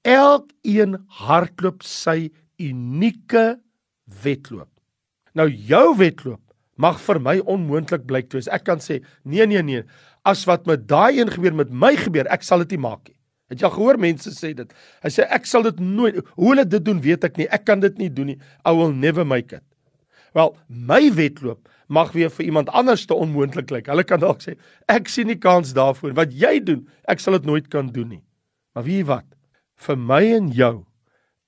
Elkeen 0.06 1.00
hardloop 1.24 1.84
sy 1.86 2.28
unieke 2.62 3.56
wedloop. 4.22 4.70
Nou 5.36 5.48
jou 5.50 5.86
wedloop 5.98 6.42
mag 6.80 7.00
vir 7.00 7.20
my 7.24 7.38
onmoontlik 7.48 8.04
blyk 8.08 8.28
toe. 8.30 8.42
Ek 8.52 8.66
kan 8.68 8.80
sê, 8.84 9.00
nee 9.24 9.46
nee 9.48 9.64
nee, 9.64 9.82
as 10.28 10.44
wat 10.48 10.66
met 10.68 10.84
daai 10.88 11.20
een 11.20 11.32
gebeur 11.32 11.56
met 11.56 11.72
my 11.72 11.94
gebeur, 11.96 12.28
ek 12.32 12.44
sal 12.44 12.64
dit 12.64 12.76
nie 12.76 12.84
maak 12.84 13.06
nie. 13.08 13.15
Het 13.52 13.62
jy 13.62 13.70
gehoor 13.76 13.98
mense 14.02 14.32
sê 14.34 14.50
dit? 14.58 14.72
Hy 15.04 15.10
sê 15.12 15.26
ek 15.30 15.46
sal 15.46 15.66
dit 15.68 15.78
nooit 15.82 16.18
hoe 16.34 16.50
hulle 16.50 16.64
dit 16.66 16.82
doen 16.82 16.98
weet 17.02 17.26
ek 17.28 17.38
nie. 17.38 17.46
Ek 17.54 17.66
kan 17.68 17.82
dit 17.82 17.98
nie 18.00 18.10
doen 18.10 18.32
nie. 18.32 18.38
I 18.66 18.74
will 18.74 18.94
never 18.94 19.26
make 19.26 19.54
it. 19.54 19.64
Wel, 20.36 20.52
my 20.68 21.06
wedloop 21.14 21.70
mag 21.86 22.10
weer 22.16 22.32
vir 22.34 22.48
iemand 22.48 22.72
anders 22.74 23.06
te 23.06 23.14
onmoontlik 23.14 23.70
lyk. 23.70 23.86
Hulle 23.92 24.04
kan 24.04 24.20
dalk 24.20 24.42
sê 24.42 24.56
ek 24.90 25.08
sien 25.12 25.30
nie 25.30 25.38
kans 25.38 25.72
daarvoor. 25.76 26.16
Wat 26.18 26.34
jy 26.34 26.58
doen, 26.66 26.82
ek 27.06 27.22
sal 27.22 27.38
dit 27.38 27.46
nooit 27.46 27.70
kan 27.72 27.92
doen 27.94 28.16
nie. 28.16 28.22
Maar 28.74 28.88
weet 28.88 29.00
jy 29.04 29.08
wat? 29.12 29.28
Vir 29.86 30.00
my 30.00 30.22
en 30.34 30.50
jou, 30.56 30.74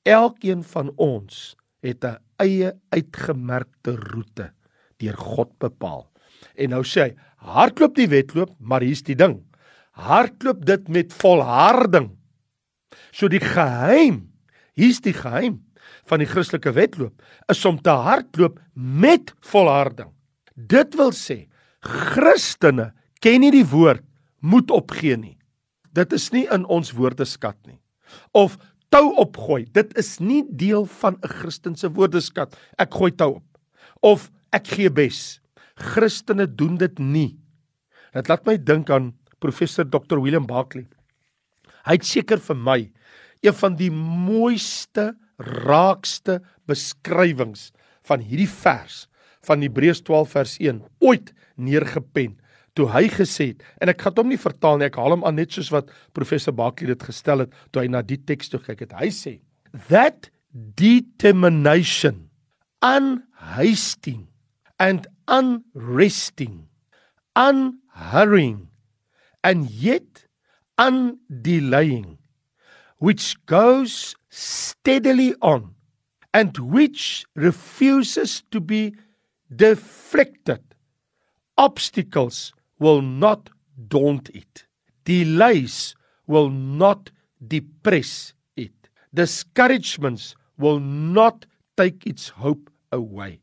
elkeen 0.06 0.62
van 0.70 0.92
ons 0.96 1.56
het 1.82 2.04
'n 2.04 2.18
eie 2.38 2.72
uitgemerkte 2.94 3.96
roete 3.96 4.52
deur 4.98 5.16
God 5.16 5.58
bepaal. 5.58 6.06
En 6.54 6.70
nou 6.70 6.82
sê 6.82 7.00
hy, 7.02 7.14
hardloop 7.36 7.94
die 7.94 8.08
wedloop, 8.08 8.50
maar 8.58 8.80
hier's 8.82 9.02
die 9.02 9.14
ding 9.14 9.47
hardloop 9.98 10.64
dit 10.66 10.88
met 10.88 11.14
volharding. 11.20 12.12
So 13.10 13.30
die 13.30 13.42
geheim, 13.42 14.28
hier's 14.78 15.02
die 15.02 15.16
geheim 15.16 15.58
van 16.08 16.22
die 16.22 16.28
Christelike 16.28 16.72
wedloop, 16.76 17.18
is 17.50 17.64
om 17.68 17.80
te 17.82 17.92
hardloop 17.92 18.60
met 18.74 19.34
volharding. 19.50 20.12
Dit 20.54 20.96
wil 20.98 21.12
sê 21.16 21.46
Christene 21.84 22.92
ken 23.22 23.42
nie 23.42 23.52
die 23.54 23.66
woord 23.66 24.04
moet 24.42 24.70
opgee 24.74 25.18
nie. 25.18 25.36
Dit 25.94 26.12
is 26.14 26.28
nie 26.34 26.46
in 26.54 26.66
ons 26.70 26.92
woordeskat 26.94 27.58
nie. 27.66 27.78
Of 28.36 28.56
tou 28.92 29.10
opgooi, 29.20 29.66
dit 29.74 29.90
is 30.00 30.16
nie 30.20 30.44
deel 30.48 30.86
van 31.00 31.18
'n 31.22 31.28
Christelike 31.28 31.90
woordeskat. 31.94 32.56
Ek 32.78 32.94
gooi 32.94 33.10
tou 33.10 33.36
op. 33.36 33.58
Of 34.02 34.30
ek 34.52 34.66
gee 34.66 34.90
bes. 34.90 35.40
Christene 35.76 36.46
doen 36.46 36.76
dit 36.76 36.98
nie. 36.98 37.38
Dit 38.14 38.28
laat 38.28 38.46
my 38.46 38.56
dink 38.56 38.90
aan 38.90 39.12
professor 39.40 39.86
Dr 39.86 40.20
William 40.22 40.46
Barkley. 40.46 40.86
Hy 41.86 41.96
het 41.98 42.06
seker 42.06 42.42
vir 42.42 42.58
my 42.58 42.78
een 43.44 43.54
van 43.54 43.76
die 43.78 43.90
mooiste, 43.94 45.12
raakste 45.38 46.40
beskrywings 46.66 47.68
van 48.08 48.24
hierdie 48.24 48.50
vers 48.50 49.06
van 49.46 49.62
Hebreërs 49.62 50.02
12 50.02 50.32
vers 50.34 50.54
1 50.58 50.80
ooit 51.06 51.30
neergepen 51.54 52.34
toe 52.78 52.88
hy 52.90 53.04
gesê 53.10 53.52
het 53.52 53.62
en 53.82 53.92
ek 53.92 54.02
gaan 54.02 54.18
hom 54.18 54.32
nie 54.32 54.40
vertaal 54.40 54.78
nie, 54.78 54.88
ek 54.90 54.98
haal 54.98 55.14
hom 55.16 55.24
aan 55.26 55.38
net 55.38 55.54
soos 55.54 55.70
wat 55.74 55.92
professor 56.16 56.54
Bakley 56.54 56.90
dit 56.92 57.06
gestel 57.06 57.44
het 57.44 57.54
toe 57.70 57.84
hy 57.84 57.92
na 57.92 58.02
die 58.06 58.18
teks 58.18 58.50
toe 58.52 58.60
kyk 58.62 58.86
het. 58.86 58.96
Hy 58.98 59.10
sê 59.14 59.38
that 59.90 60.30
determination 60.78 62.26
unhasting 62.82 64.26
and 64.78 65.06
unresting 65.26 66.66
unhurrying 67.38 68.68
and 69.48 69.70
yet 69.70 70.26
undelaying 70.76 72.18
which 72.98 73.26
goes 73.46 74.14
steadily 74.28 75.34
on 75.40 75.74
and 76.34 76.58
which 76.58 77.24
refuses 77.34 78.42
to 78.50 78.60
be 78.60 78.94
deflected. 79.64 80.62
Obstacles 81.56 82.52
will 82.78 83.00
not 83.00 83.48
daunt 83.88 84.28
it. 84.34 84.66
Delays 85.04 85.94
will 86.26 86.50
not 86.50 87.10
depress 87.54 88.34
it. 88.54 88.90
Discouragements 89.14 90.36
will 90.58 90.80
not 90.80 91.46
take 91.74 92.06
its 92.06 92.28
hope 92.28 92.68
away. 92.92 93.40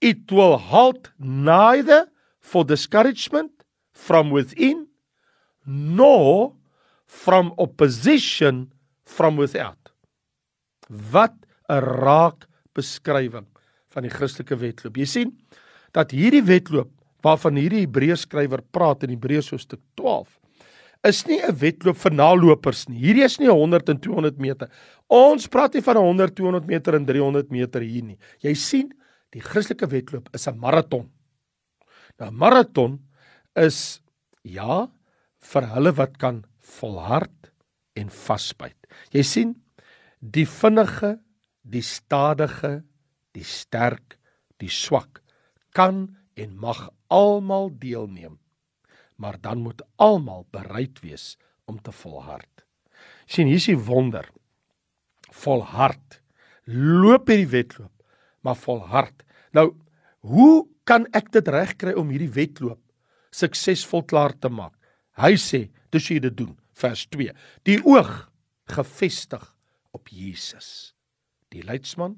It 0.00 0.32
will 0.32 0.56
halt 0.56 1.10
neither 1.18 2.08
for 2.40 2.64
discouragement 2.64 3.52
from 3.92 4.30
within 4.30 4.88
nor 5.64 6.52
from 7.06 7.52
opposition 7.56 8.72
from 9.04 9.36
without. 9.36 9.92
Wat 10.88 11.34
'n 11.68 11.80
raak 11.80 12.46
beskrywing 12.74 13.46
van 13.88 14.02
die 14.02 14.10
Christelike 14.10 14.56
wedloop. 14.56 14.96
Jy 14.96 15.06
sien 15.06 15.38
dat 15.92 16.10
hierdie 16.10 16.42
wedloop 16.42 16.90
waarvan 17.24 17.56
hierdie 17.56 17.86
Hebreërs 17.86 18.26
skrywer 18.26 18.62
praat 18.74 19.02
in 19.02 19.10
Hebreërs 19.10 19.50
hoofstuk 19.54 19.80
12 19.94 20.40
is 21.04 21.26
nie 21.26 21.40
'n 21.40 21.52
wedloop 21.52 21.96
vir 21.96 22.12
nalopers 22.12 22.88
nie. 22.88 22.98
Hierdie 22.98 23.24
is 23.24 23.38
nie 23.38 23.48
100 23.48 23.88
en 23.88 24.00
200 24.00 24.38
meter. 24.38 24.70
Ons 25.08 25.46
praat 25.46 25.74
nie 25.74 25.82
van 25.82 25.96
100, 25.96 26.34
200 26.34 26.66
meter 26.66 26.94
en 26.94 27.04
300 27.04 27.50
meter 27.50 27.80
hier 27.80 28.02
nie. 28.02 28.18
Jy 28.40 28.54
sien, 28.54 28.92
die 29.30 29.40
Christelike 29.40 29.86
wedloop 29.86 30.28
is 30.34 30.46
'n 30.48 30.58
maraton. 30.58 31.10
Nou 32.18 32.30
'n 32.30 32.34
maraton 32.34 33.00
is 33.54 34.00
ja 34.42 34.88
vir 35.44 35.68
hulle 35.74 35.92
wat 35.98 36.16
kan 36.18 36.42
volhard 36.78 37.52
en 37.98 38.10
vasbyt. 38.10 38.78
Jy 39.14 39.22
sien, 39.22 39.52
die 40.18 40.46
vinnige 40.48 41.18
die 41.64 41.82
stadige, 41.82 42.82
die 43.34 43.44
sterk, 43.44 44.18
die 44.60 44.70
swak 44.70 45.22
kan 45.74 46.06
en 46.38 46.58
mag 46.60 46.86
almal 47.10 47.72
deelneem. 47.80 48.38
Maar 49.16 49.40
dan 49.40 49.64
moet 49.64 49.82
almal 49.96 50.46
bereid 50.52 51.00
wees 51.02 51.34
om 51.64 51.80
te 51.80 51.92
volhard. 51.92 52.50
sien 53.26 53.48
hier's 53.48 53.66
die 53.66 53.78
wonder. 53.78 54.26
Volhard. 55.32 56.20
Loop 56.68 57.28
hierdie 57.28 57.48
wedloop, 57.48 57.92
maar 58.40 58.56
volhard. 58.56 59.24
Nou, 59.52 59.72
hoe 60.20 60.68
kan 60.84 61.06
ek 61.12 61.32
dit 61.32 61.48
regkry 61.48 61.94
om 61.96 62.10
hierdie 62.12 62.32
wedloop 62.32 62.80
suksesvol 63.32 64.04
klaar 64.04 64.36
te 64.38 64.48
maak? 64.52 64.76
Hy 65.20 65.34
sê, 65.40 65.68
dis 65.94 66.10
jy 66.10 66.18
dit 66.24 66.36
doen. 66.36 66.54
Vers 66.74 67.04
2. 67.14 67.30
Die 67.68 67.78
oog 67.86 68.12
gefestig 68.70 69.44
op 69.94 70.10
Jesus 70.10 70.94
die 71.54 71.64
leidsman 71.66 72.16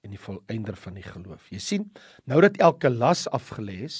en 0.00 0.14
die 0.14 0.20
volëinder 0.20 0.76
van 0.80 0.96
die 0.96 1.04
geloof. 1.04 1.48
Jy 1.52 1.60
sien, 1.60 1.88
nou 2.28 2.40
dat 2.40 2.56
elke 2.62 2.88
las 2.92 3.26
afgelê 3.36 3.82
is, 3.84 3.98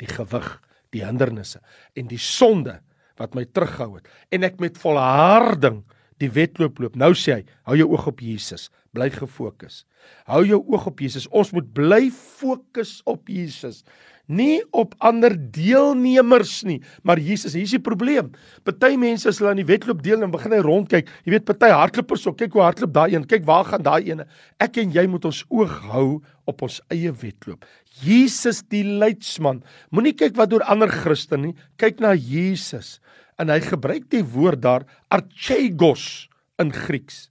die 0.00 0.08
gewig, 0.08 0.48
die 0.94 1.04
hindernisse 1.04 1.60
en 1.98 2.08
die 2.10 2.20
sonde 2.20 2.78
wat 3.20 3.36
my 3.36 3.44
terughou 3.46 3.94
het 3.98 4.08
en 4.34 4.46
ek 4.46 4.56
met 4.62 4.80
volharding 4.80 5.82
die 6.22 6.30
wedloop 6.30 6.78
loop. 6.80 6.96
Nou 6.98 7.12
sê 7.18 7.40
hy, 7.40 7.44
hou 7.68 7.76
jou 7.78 7.88
oog 7.92 8.08
op 8.10 8.22
Jesus, 8.22 8.68
bly 8.94 9.10
gefokus. 9.12 9.82
Hou 10.30 10.44
jou 10.46 10.60
oog 10.70 10.86
op 10.90 11.02
Jesus. 11.02 11.26
Ons 11.34 11.50
moet 11.54 11.66
bly 11.74 12.06
fokus 12.14 13.00
op 13.10 13.28
Jesus 13.30 13.82
nie 14.26 14.62
op 14.72 14.94
ander 15.04 15.34
deelnemers 15.36 16.62
nie, 16.64 16.78
maar 17.02 17.20
Jesus, 17.20 17.52
hier 17.56 17.66
is 17.66 17.74
die 17.76 17.82
probleem. 17.82 18.30
Party 18.64 18.94
mense 19.00 19.28
as 19.28 19.40
hulle 19.40 19.52
aan 19.52 19.60
die 19.60 19.68
wedloop 19.68 20.00
deel 20.04 20.24
en 20.24 20.32
begin 20.32 20.54
hy 20.56 20.60
rondkyk, 20.64 21.10
jy 21.26 21.34
weet 21.36 21.46
party 21.48 21.70
hardlopers 21.74 22.24
ook, 22.28 22.38
kyk 22.40 22.56
hoe 22.56 22.64
hardloop 22.64 22.94
daai 22.94 23.14
een, 23.14 23.26
kyk 23.28 23.44
waar 23.48 23.68
gaan 23.68 23.84
daai 23.84 24.08
ene. 24.08 24.26
Ek 24.62 24.78
en 24.80 24.94
jy 24.94 25.06
moet 25.10 25.28
ons 25.28 25.42
oog 25.52 25.76
hou 25.92 26.08
op 26.48 26.64
ons 26.64 26.80
eie 26.94 27.12
wedloop. 27.12 27.64
Jesus 28.04 28.62
die 28.72 28.84
leidsman. 28.84 29.62
Moenie 29.94 30.14
kyk 30.16 30.36
wat 30.40 30.52
doen 30.52 30.64
ander 30.64 30.92
Christene 30.92 31.50
nie, 31.50 31.56
kyk 31.80 32.00
na 32.04 32.14
Jesus. 32.16 32.98
En 33.40 33.50
hy 33.52 33.60
gebruik 33.64 34.08
die 34.14 34.24
woord 34.24 34.62
daar 34.64 34.86
archegos 35.12 36.28
in 36.62 36.72
Grieks. 36.72 37.28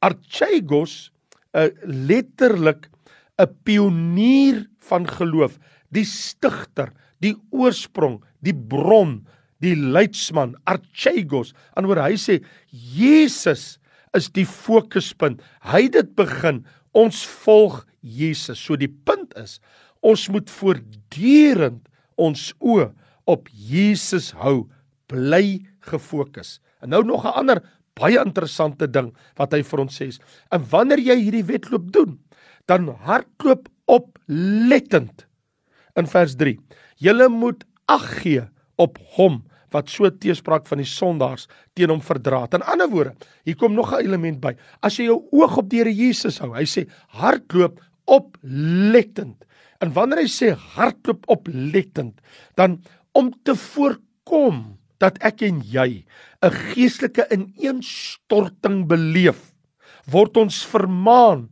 Archegos, 0.00 1.10
uh, 1.52 1.68
letterlik 1.84 2.88
'n 3.40 3.48
pionier 3.64 4.66
van 4.78 5.06
geloof 5.08 5.58
die 5.94 6.06
stigter, 6.06 6.92
die 7.22 7.34
oorsprong, 7.50 8.20
die 8.44 8.54
bron, 8.54 9.20
die 9.60 9.74
leidsman, 9.76 10.54
Archegos. 10.70 11.52
Anders 11.76 12.00
hy 12.06 12.16
sê 12.20 12.38
Jesus 12.72 13.78
is 14.16 14.30
die 14.34 14.46
fokuspunt. 14.48 15.42
Hy 15.66 15.84
het 15.86 15.98
dit 15.98 16.14
begin. 16.18 16.64
Ons 16.96 17.22
volg 17.44 17.82
Jesus. 18.00 18.58
So 18.58 18.78
die 18.80 18.90
punt 18.90 19.36
is 19.38 19.58
ons 20.00 20.30
moet 20.32 20.48
voortdurend 20.48 21.82
ons 22.20 22.46
oë 22.64 22.88
op 23.28 23.50
Jesus 23.52 24.30
hou. 24.40 24.64
Bly 25.12 25.60
gefokus. 25.84 26.58
En 26.80 26.90
nou 26.90 27.02
nog 27.04 27.24
'n 27.24 27.36
ander 27.36 27.60
baie 27.94 28.18
interessante 28.18 28.86
ding 28.86 29.12
wat 29.36 29.52
hy 29.52 29.62
vir 29.62 29.80
ons 29.80 30.00
sê. 30.00 30.08
En 30.50 30.64
wanneer 30.70 30.98
jy 30.98 31.16
hierdie 31.20 31.44
wedloop 31.44 31.92
doen, 31.92 32.18
dan 32.66 32.88
hardloop 32.88 33.68
oplettend 33.86 35.26
in 35.96 36.06
vers 36.06 36.36
3. 36.36 36.58
Julle 36.96 37.28
moet 37.28 37.64
ag 37.90 38.06
gee 38.22 38.44
op 38.80 38.98
hom 39.16 39.42
wat 39.74 39.90
so 39.90 40.08
teespraak 40.10 40.66
van 40.66 40.82
die 40.82 40.88
sondaars 40.88 41.46
teen 41.78 41.92
hom 41.92 42.02
verdra. 42.02 42.46
In 42.54 42.66
ander 42.66 42.90
woorde, 42.90 43.14
hier 43.46 43.56
kom 43.56 43.74
nog 43.74 43.92
'n 43.92 44.04
element 44.04 44.40
by. 44.40 44.54
As 44.82 44.96
jy 44.98 45.04
jou 45.06 45.22
oog 45.30 45.58
op 45.58 45.68
die 45.68 45.78
Here 45.78 45.94
Jesus 45.94 46.38
hou, 46.38 46.52
hy 46.54 46.64
sê 46.64 46.88
hardloop 47.08 47.80
oplettend. 48.06 49.44
En 49.80 49.92
wanneer 49.92 50.18
hy 50.18 50.28
sê 50.28 50.54
hardloop 50.54 51.24
oplettend, 51.28 52.20
dan 52.56 52.82
om 53.12 53.32
te 53.44 53.54
voorkom 53.54 54.78
dat 54.98 55.16
ek 55.22 55.42
en 55.42 55.62
jy 55.62 56.04
'n 56.42 56.50
geestelike 56.50 57.26
ineenstorting 57.30 58.86
beleef, 58.88 59.52
word 60.10 60.36
ons 60.36 60.66
vermaan 60.66 61.48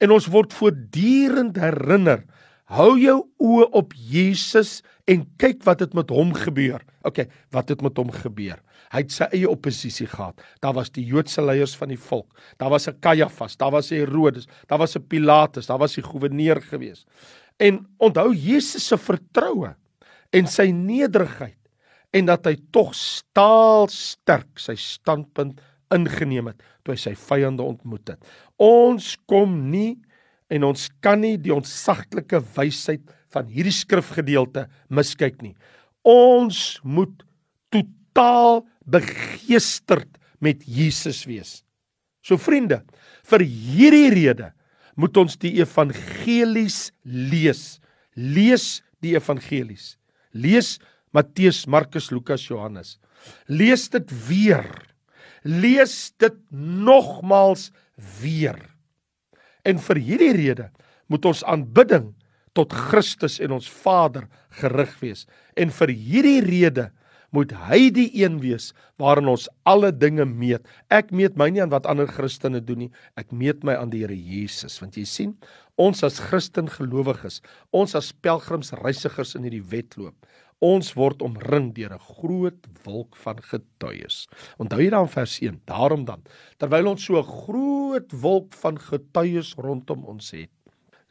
en 0.00 0.10
ons 0.10 0.26
word 0.26 0.52
voortdurend 0.52 1.56
herinner 1.56 2.24
Hou 2.70 2.92
jou 3.02 3.16
oë 3.42 3.64
op 3.74 3.94
Jesus 3.98 4.78
en 5.10 5.24
kyk 5.42 5.64
wat 5.66 5.80
het 5.82 5.94
met 5.98 6.12
hom 6.14 6.30
gebeur. 6.38 6.84
OK, 7.02 7.24
wat 7.50 7.72
het 7.72 7.80
met 7.82 7.96
hom 7.98 8.12
gebeur? 8.14 8.60
Hy 8.92 9.02
het 9.02 9.14
sy 9.14 9.26
eie 9.34 9.50
oppositie 9.50 10.06
gehad. 10.10 10.38
Daar 10.62 10.76
was 10.76 10.92
die 10.94 11.02
Joodse 11.06 11.42
leiers 11.42 11.74
van 11.78 11.90
die 11.90 11.98
volk. 11.98 12.28
Daar 12.62 12.70
was 12.70 12.86
'n 12.86 13.00
Kajafas, 13.00 13.56
daar 13.56 13.72
was 13.72 13.90
Herodes, 13.90 14.46
daar 14.68 14.78
was 14.78 14.96
'n 14.96 15.06
Pilatus, 15.08 15.66
daar 15.66 15.78
was 15.78 15.94
die 15.94 16.02
goewerneur 16.02 16.62
gewees. 16.62 17.06
En 17.58 17.86
onthou 17.98 18.34
Jesus 18.34 18.86
se 18.86 18.96
vertroue 18.96 19.74
en 20.30 20.46
sy 20.46 20.70
nederigheid 20.70 21.58
en 22.10 22.26
dat 22.26 22.46
hy 22.46 22.56
tog 22.70 22.94
staal 22.94 23.88
sterk 23.88 24.58
sy 24.58 24.74
standpunt 24.74 25.60
ingeneem 25.90 26.46
het 26.46 26.62
toe 26.82 26.94
hy 26.94 26.96
sy 26.96 27.14
vyande 27.14 27.62
ontmoet 27.62 28.08
het. 28.08 28.24
Ons 28.56 29.16
kom 29.26 29.70
nie 29.70 29.98
en 30.50 30.66
ons 30.66 30.88
kan 31.04 31.20
nie 31.22 31.36
die 31.38 31.54
ontsaglike 31.54 32.42
wysheid 32.56 33.04
van 33.30 33.48
hierdie 33.50 33.74
skrifgedeelte 33.74 34.66
miskyk 34.90 35.40
nie. 35.44 35.54
Ons 36.06 36.80
moet 36.82 37.22
totaal 37.70 38.64
begeesterd 38.90 40.18
met 40.42 40.64
Jesus 40.66 41.22
wees. 41.28 41.60
So 42.24 42.40
vriende, 42.40 42.82
vir 43.28 43.44
hierdie 43.46 44.10
rede 44.12 44.50
moet 45.00 45.16
ons 45.20 45.38
die 45.40 45.54
evangelies 45.62 46.90
lees. 47.04 47.78
Lees 48.16 48.80
die 49.00 49.14
evangelies. 49.16 49.94
Lees 50.32 50.78
Matteus, 51.14 51.64
Markus, 51.66 52.10
Lukas, 52.10 52.44
Johannes. 52.46 52.98
Lees 53.50 53.88
dit 53.90 54.12
weer. 54.28 54.68
Lees 55.42 56.12
dit 56.20 56.36
nogmals 56.50 57.70
weer. 58.20 58.58
En 59.64 59.80
vir 59.88 60.00
hierdie 60.00 60.32
rede 60.36 60.70
moet 61.10 61.26
ons 61.28 61.44
aanbidding 61.44 62.12
tot 62.56 62.72
Christus 62.74 63.38
en 63.42 63.54
ons 63.58 63.68
Vader 63.82 64.26
gerig 64.60 64.96
wees. 65.02 65.26
En 65.58 65.70
vir 65.74 65.92
hierdie 65.94 66.40
rede 66.44 66.90
moet 67.34 67.52
hy 67.68 67.80
die 67.94 68.08
een 68.18 68.40
wees 68.42 68.70
waarin 68.98 69.30
ons 69.30 69.46
alle 69.68 69.92
dinge 69.94 70.26
meet. 70.26 70.66
Ek 70.90 71.12
meet 71.14 71.38
my 71.38 71.50
nie 71.52 71.62
aan 71.62 71.72
wat 71.72 71.86
ander 71.90 72.10
Christene 72.10 72.62
doen 72.62 72.86
nie. 72.86 72.90
Ek 73.20 73.30
meet 73.30 73.62
my 73.66 73.76
aan 73.78 73.92
die 73.92 74.02
Here 74.02 74.16
Jesus, 74.16 74.80
want 74.82 74.98
jy 74.98 75.06
sien, 75.06 75.36
ons 75.80 76.02
as 76.06 76.18
Christen 76.30 76.68
gelowiges, 76.70 77.38
ons 77.70 77.94
as 77.98 78.10
pelgrims 78.12 78.74
reisigers 78.82 79.36
in 79.38 79.46
hierdie 79.46 79.64
wedloop, 79.70 80.16
Ons 80.60 80.92
word 80.92 81.22
omring 81.22 81.72
deur 81.74 81.94
'n 81.94 81.98
groot 81.98 82.66
wolk 82.84 83.16
van 83.16 83.42
getuies. 83.42 84.28
Onthou 84.58 84.80
jy 84.80 84.90
dan 84.90 85.08
vers 85.08 85.40
1? 85.40 85.60
Daarom 85.64 86.04
dan, 86.04 86.22
terwyl 86.58 86.88
ons 86.88 87.04
so 87.04 87.18
'n 87.18 87.24
groot 87.24 88.12
wolk 88.12 88.52
van 88.54 88.78
getuies 88.78 89.54
rondom 89.56 90.04
ons 90.04 90.30
het, 90.30 90.50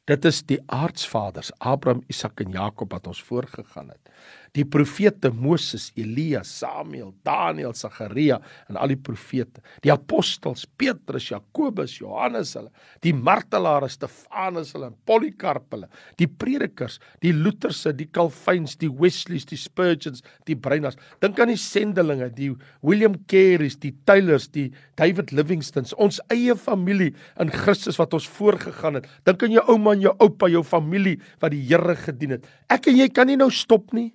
Dit 0.09 0.25
is 0.25 0.39
die 0.49 0.57
aardsvaders 0.73 1.51
Abraham, 1.61 1.99
Isak 2.09 2.41
en 2.41 2.55
Jakob 2.55 2.95
wat 2.95 3.07
ons 3.11 3.19
voorgegaan 3.27 3.91
het. 3.93 4.09
Die 4.55 4.65
profete 4.65 5.31
Moses, 5.31 5.89
Elia, 5.99 6.41
Samuel, 6.43 7.11
Daniël, 7.25 7.73
Sagaria 7.77 8.39
en 8.69 8.79
al 8.79 8.93
die 8.93 8.99
profete. 8.99 9.63
Die 9.83 9.91
apostels 9.93 10.65
Petrus, 10.79 11.29
Jakobus, 11.29 11.97
Johannes 11.99 12.55
hulle, 12.57 12.71
die 13.05 13.13
martelaars 13.13 13.97
Stefanus 13.99 14.73
hulle 14.75 14.89
en 14.91 14.97
Polycarp 15.09 15.69
hulle, 15.75 15.89
die 16.21 16.27
predikers, 16.29 16.99
die 17.23 17.33
Lutherse, 17.35 17.93
die 17.95 18.07
Calvins, 18.09 18.77
die 18.79 18.89
Wesleys, 18.89 19.47
die 19.49 19.59
Spurgeons, 19.59 20.23
die 20.49 20.57
Breiners. 20.57 20.97
Dink 21.23 21.39
aan 21.39 21.53
die 21.53 21.59
sendelinge, 21.59 22.29
die 22.33 22.51
William 22.85 23.17
Carey's, 23.29 23.77
die 23.79 23.93
Taylors, 24.09 24.49
die 24.55 24.69
David 24.99 25.33
Livingstones, 25.35 25.95
ons 25.97 26.21
eie 26.33 26.55
familie 26.59 27.13
in 27.39 27.51
Christus 27.53 27.99
wat 28.01 28.15
ons 28.17 28.27
voorgegaan 28.39 28.99
het. 28.99 29.09
Dink 29.27 29.43
aan 29.45 29.57
jou 29.57 29.65
ouma 29.73 29.95
en 29.95 30.07
jou 30.07 30.15
oupa, 30.25 30.49
jou 30.51 30.63
familie 30.65 31.19
wat 31.41 31.53
die 31.55 31.65
Here 31.69 31.95
gedien 31.99 32.37
het. 32.37 32.47
Ek 32.71 32.89
en 32.89 32.97
jy 32.97 33.09
kan 33.13 33.29
nie 33.29 33.37
nou 33.39 33.51
stop 33.53 33.93
nie. 33.93 34.09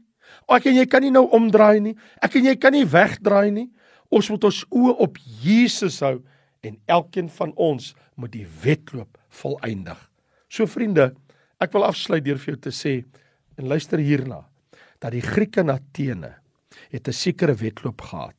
Ek 0.49 0.67
en 0.67 0.77
jy 0.77 0.87
kan 0.87 1.03
nie 1.03 1.13
nou 1.15 1.27
omdraai 1.37 1.81
nie. 1.81 1.97
Ek 2.23 2.37
en 2.37 2.45
jy 2.45 2.57
kan 2.61 2.73
nie 2.73 2.85
wegdraai 2.85 3.51
nie. 3.51 3.69
Ons 4.11 4.31
moet 4.31 4.45
ons 4.45 4.63
oë 4.71 4.95
op 5.07 5.19
Jesus 5.43 6.01
hou 6.05 6.19
en 6.65 6.79
elkeen 6.87 7.29
van 7.29 7.53
ons 7.61 7.93
moet 8.21 8.33
die 8.33 8.47
wedloop 8.63 9.19
volëindig. 9.41 9.99
So 10.49 10.67
vriende, 10.71 11.13
ek 11.61 11.75
wil 11.75 11.87
afsluit 11.87 12.25
deur 12.25 12.39
vir 12.41 12.55
jou 12.55 12.61
te 12.69 12.75
sê 12.75 12.95
en 13.59 13.69
luister 13.71 13.99
hierna 14.03 14.45
dat 15.03 15.13
die 15.13 15.25
Grieke 15.25 15.61
in 15.61 15.73
Athene 15.73 16.33
het 16.91 17.09
'n 17.09 17.13
sekere 17.13 17.55
wedloop 17.55 18.01
gehad. 18.01 18.37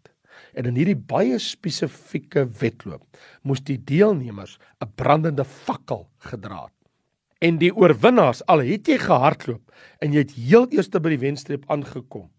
En 0.55 0.65
in 0.65 0.75
hierdie 0.75 0.95
baie 0.95 1.39
spesifieke 1.39 2.45
wedloop 2.59 3.03
moes 3.43 3.61
die 3.61 3.77
deelnemers 3.77 4.57
'n 4.81 4.91
brandende 4.95 5.43
fakkel 5.43 6.07
gedra 6.17 6.63
het. 6.63 6.73
En 7.45 7.59
die 7.61 7.69
oorwinnaars, 7.75 8.41
al 8.49 8.63
het 8.65 8.87
jy 8.89 8.97
gehardloop 9.01 9.73
en 10.01 10.13
jy 10.15 10.23
het 10.23 10.35
heel 10.37 10.65
eers 10.73 10.89
by 10.89 11.11
die 11.13 11.21
wenstreep 11.21 11.65
aangekom 11.69 12.29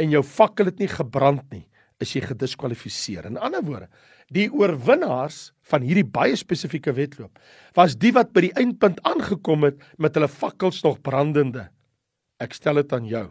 en 0.00 0.12
jou 0.12 0.22
fakkel 0.24 0.70
het 0.70 0.80
nie 0.80 0.88
gebrand 0.92 1.44
nie, 1.52 1.64
is 2.04 2.12
jy 2.12 2.22
gediskwalifiseer. 2.24 3.24
In 3.28 3.38
ander 3.40 3.64
woorde, 3.64 3.88
die 4.32 4.48
oorwinnaars 4.52 5.52
van 5.70 5.84
hierdie 5.86 6.04
baie 6.04 6.36
spesifieke 6.36 6.92
wedloop 6.96 7.40
was 7.76 7.96
die 8.00 8.12
wat 8.16 8.32
by 8.36 8.46
die 8.46 8.54
eindpunt 8.60 9.00
aangekom 9.08 9.64
het 9.68 9.80
met 10.02 10.16
hulle 10.16 10.28
fakkels 10.28 10.82
nog 10.84 11.00
brandende. 11.04 11.68
Ek 12.40 12.56
stel 12.56 12.82
dit 12.82 12.92
aan 12.96 13.08
jou 13.08 13.28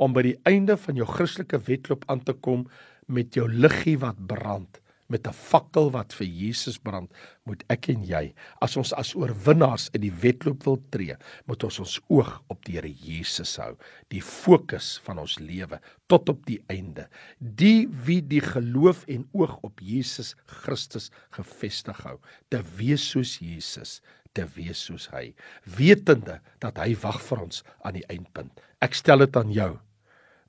om 0.00 0.14
by 0.16 0.24
die 0.24 0.38
einde 0.48 0.78
van 0.80 0.96
jou 0.96 1.06
Christelike 1.08 1.60
wedloop 1.66 2.06
aan 2.10 2.22
te 2.24 2.34
kom 2.34 2.64
met 3.10 3.34
jou 3.36 3.46
liggie 3.50 3.98
wat 4.00 4.18
brand 4.30 4.80
met 5.10 5.26
'n 5.26 5.32
fakkel 5.32 5.90
wat 5.90 6.12
vir 6.14 6.26
Jesus 6.26 6.78
brand, 6.78 7.10
moet 7.44 7.64
ek 7.68 7.88
en 7.88 8.04
jy, 8.04 8.34
as 8.62 8.76
ons 8.76 8.92
as 8.92 9.14
oorwinnaars 9.14 9.90
in 9.94 10.00
die 10.00 10.12
wedloop 10.22 10.64
wil 10.64 10.78
tree, 10.90 11.16
moet 11.46 11.64
ons 11.64 11.78
ons 11.78 12.00
oog 12.08 12.42
op 12.48 12.64
die 12.64 12.72
Here 12.72 12.88
Jesus 12.88 13.56
hou, 13.56 13.76
die 14.08 14.22
fokus 14.22 15.00
van 15.04 15.18
ons 15.18 15.38
lewe 15.38 15.80
tot 16.06 16.28
op 16.28 16.46
die 16.46 16.62
einde. 16.68 17.08
Die 17.40 17.88
wie 17.88 18.22
die 18.22 18.40
geloof 18.40 19.04
en 19.08 19.28
oog 19.32 19.58
op 19.62 19.80
Jesus 19.80 20.34
Christus 20.46 21.10
gefestig 21.30 22.04
hou, 22.04 22.18
te 22.48 22.62
wees 22.76 23.10
soos 23.10 23.38
Jesus 23.38 24.00
te 24.32 24.46
wees 24.54 24.78
soos 24.86 25.08
hy 25.10 25.32
wetende 25.78 26.38
dat 26.62 26.78
hy 26.78 26.94
wag 27.02 27.20
vir 27.26 27.46
ons 27.46 27.62
aan 27.82 27.96
die 27.98 28.06
eindpunt 28.12 28.60
ek 28.84 28.94
stel 28.98 29.24
dit 29.24 29.38
aan 29.40 29.50
jou 29.54 29.72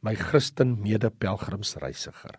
my 0.06 0.14
Christen 0.18 0.76
medepelgrimsreisiger 0.82 2.38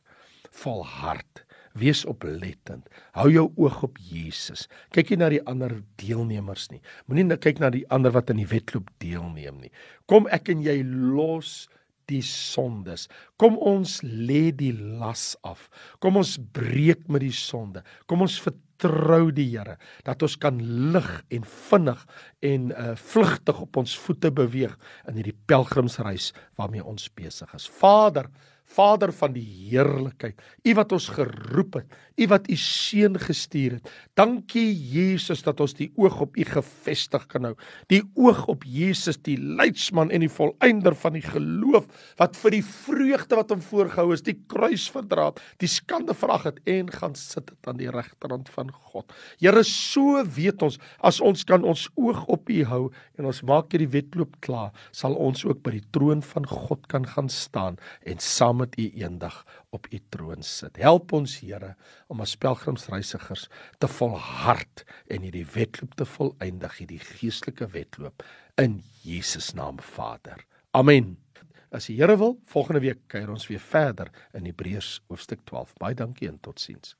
volhard 0.62 1.42
Wees 1.78 2.04
oplettend. 2.08 2.88
Hou 3.16 3.28
jou 3.32 3.46
oog 3.56 3.82
op 3.88 4.00
Jesus. 4.00 4.66
Kyk 4.92 5.12
nie 5.12 5.20
na 5.22 5.30
die 5.32 5.42
ander 5.48 5.78
deelnemers 6.00 6.68
nie. 6.72 6.82
Moenie 7.08 7.38
kyk 7.40 7.62
na 7.62 7.70
die 7.72 7.86
ander 7.92 8.12
wat 8.12 8.32
in 8.32 8.42
die 8.42 8.48
wedloop 8.50 8.90
deelneem 9.02 9.62
nie. 9.62 9.72
Kom 10.10 10.28
ek 10.32 10.52
en 10.52 10.64
jy 10.64 10.82
los 10.84 11.62
die 12.10 12.22
sondes. 12.26 13.06
Kom 13.40 13.56
ons 13.58 14.00
lê 14.04 14.50
die 14.54 14.72
las 14.74 15.32
af. 15.46 15.68
Kom 16.02 16.18
ons 16.20 16.36
breek 16.54 17.06
met 17.08 17.24
die 17.24 17.34
sonde. 17.34 17.84
Kom 18.10 18.24
ons 18.26 18.38
vertrou 18.42 19.30
die 19.34 19.48
Here 19.52 19.78
dat 20.06 20.22
ons 20.26 20.36
kan 20.42 20.58
lig 20.92 21.10
en 21.32 21.46
vinnig 21.68 22.06
en 22.52 22.70
uh 22.74 22.94
vlugtig 22.98 23.60
op 23.62 23.78
ons 23.82 23.98
voete 24.04 24.32
beweeg 24.34 24.74
in 25.08 25.20
hierdie 25.20 25.38
pelgrimsreis 25.50 26.32
waarmee 26.60 26.84
ons 26.84 27.08
besig 27.14 27.54
is. 27.56 27.68
Vader, 27.80 28.28
Vader 28.72 29.12
van 29.12 29.34
die 29.36 29.44
heerlikheid, 29.44 30.40
U 30.64 30.74
wat 30.78 30.92
ons 30.96 31.08
geroep 31.12 31.80
het, 31.80 31.98
U 32.20 32.26
wat 32.30 32.48
U 32.52 32.56
seun 32.60 33.16
gestuur 33.20 33.78
het. 33.78 33.90
Dankie 34.18 34.68
Jesus 34.92 35.42
dat 35.44 35.60
ons 35.64 35.74
die 35.78 35.90
oog 36.00 36.20
op 36.26 36.36
U 36.36 36.44
gefestig 36.46 37.24
kan 37.32 37.48
hou. 37.48 37.54
Die 37.92 38.02
oog 38.20 38.44
op 38.52 38.66
Jesus, 38.68 39.18
die 39.24 39.38
leidsman 39.40 40.12
en 40.12 40.24
die 40.24 40.32
volëinder 40.32 40.96
van 40.98 41.16
die 41.16 41.24
geloof 41.24 41.88
wat 42.20 42.36
vir 42.40 42.56
die 42.58 42.64
vreugde 42.66 43.38
wat 43.38 43.52
hom 43.54 43.64
voorgehou 43.64 44.12
is, 44.16 44.24
die 44.24 44.36
kruis 44.50 44.88
verdra 44.92 45.30
het, 45.30 45.40
die 45.62 45.70
skande 45.70 46.16
verag 46.16 46.46
het 46.50 46.60
en 46.68 46.90
gaan 46.92 47.16
sit 47.18 47.50
het 47.50 47.70
aan 47.70 47.80
die 47.80 47.90
regterhand 47.92 48.50
van 48.52 48.72
God. 48.92 49.12
Here, 49.40 49.64
so 49.66 50.22
weet 50.36 50.62
ons 50.64 50.78
as 51.00 51.20
ons 51.24 51.44
kan 51.48 51.64
ons 51.68 51.88
oog 52.00 52.24
op 52.32 52.50
U 52.52 52.60
hou 52.68 52.82
en 53.18 53.28
ons 53.28 53.42
maak 53.48 53.72
hierdie 53.72 53.90
wedloop 53.92 54.38
klaar, 54.44 54.72
sal 54.92 55.16
ons 55.16 55.44
ook 55.46 55.62
by 55.64 55.76
die 55.78 55.86
troon 55.94 56.22
van 56.32 56.46
God 56.48 56.88
kan 56.92 57.06
gaan 57.08 57.30
staan 57.32 57.78
en 58.08 58.20
saam 58.22 58.61
met 58.62 58.78
U 58.78 58.86
eendag 59.02 59.42
op 59.74 59.88
U 59.90 59.98
troon 60.14 60.42
sit. 60.46 60.78
Help 60.80 61.12
ons 61.16 61.38
Here 61.42 61.74
om 62.12 62.22
as 62.22 62.36
pelgrimsreisigers 62.38 63.48
te 63.82 63.90
volhard 63.90 64.84
en 65.10 65.26
hierdie 65.26 65.46
wedloop 65.54 65.96
te 65.98 66.06
volëindig, 66.06 66.78
hierdie 66.82 67.02
geestelike 67.02 67.68
wedloop 67.74 68.24
in 68.62 68.80
Jesus 69.02 69.52
naam 69.58 69.80
Vader. 69.82 70.46
Amen. 70.70 71.16
As 71.72 71.88
die 71.88 71.98
Here 71.98 72.16
wil, 72.20 72.38
volgende 72.52 72.84
week 72.84 73.06
kuier 73.12 73.32
ons 73.32 73.48
weer 73.50 73.62
verder 73.62 74.12
in 74.36 74.46
Hebreërs 74.48 75.00
hoofstuk 75.08 75.44
12. 75.50 75.78
Baie 75.82 75.96
dankie 75.98 76.28
en 76.30 76.40
totsiens. 76.40 76.96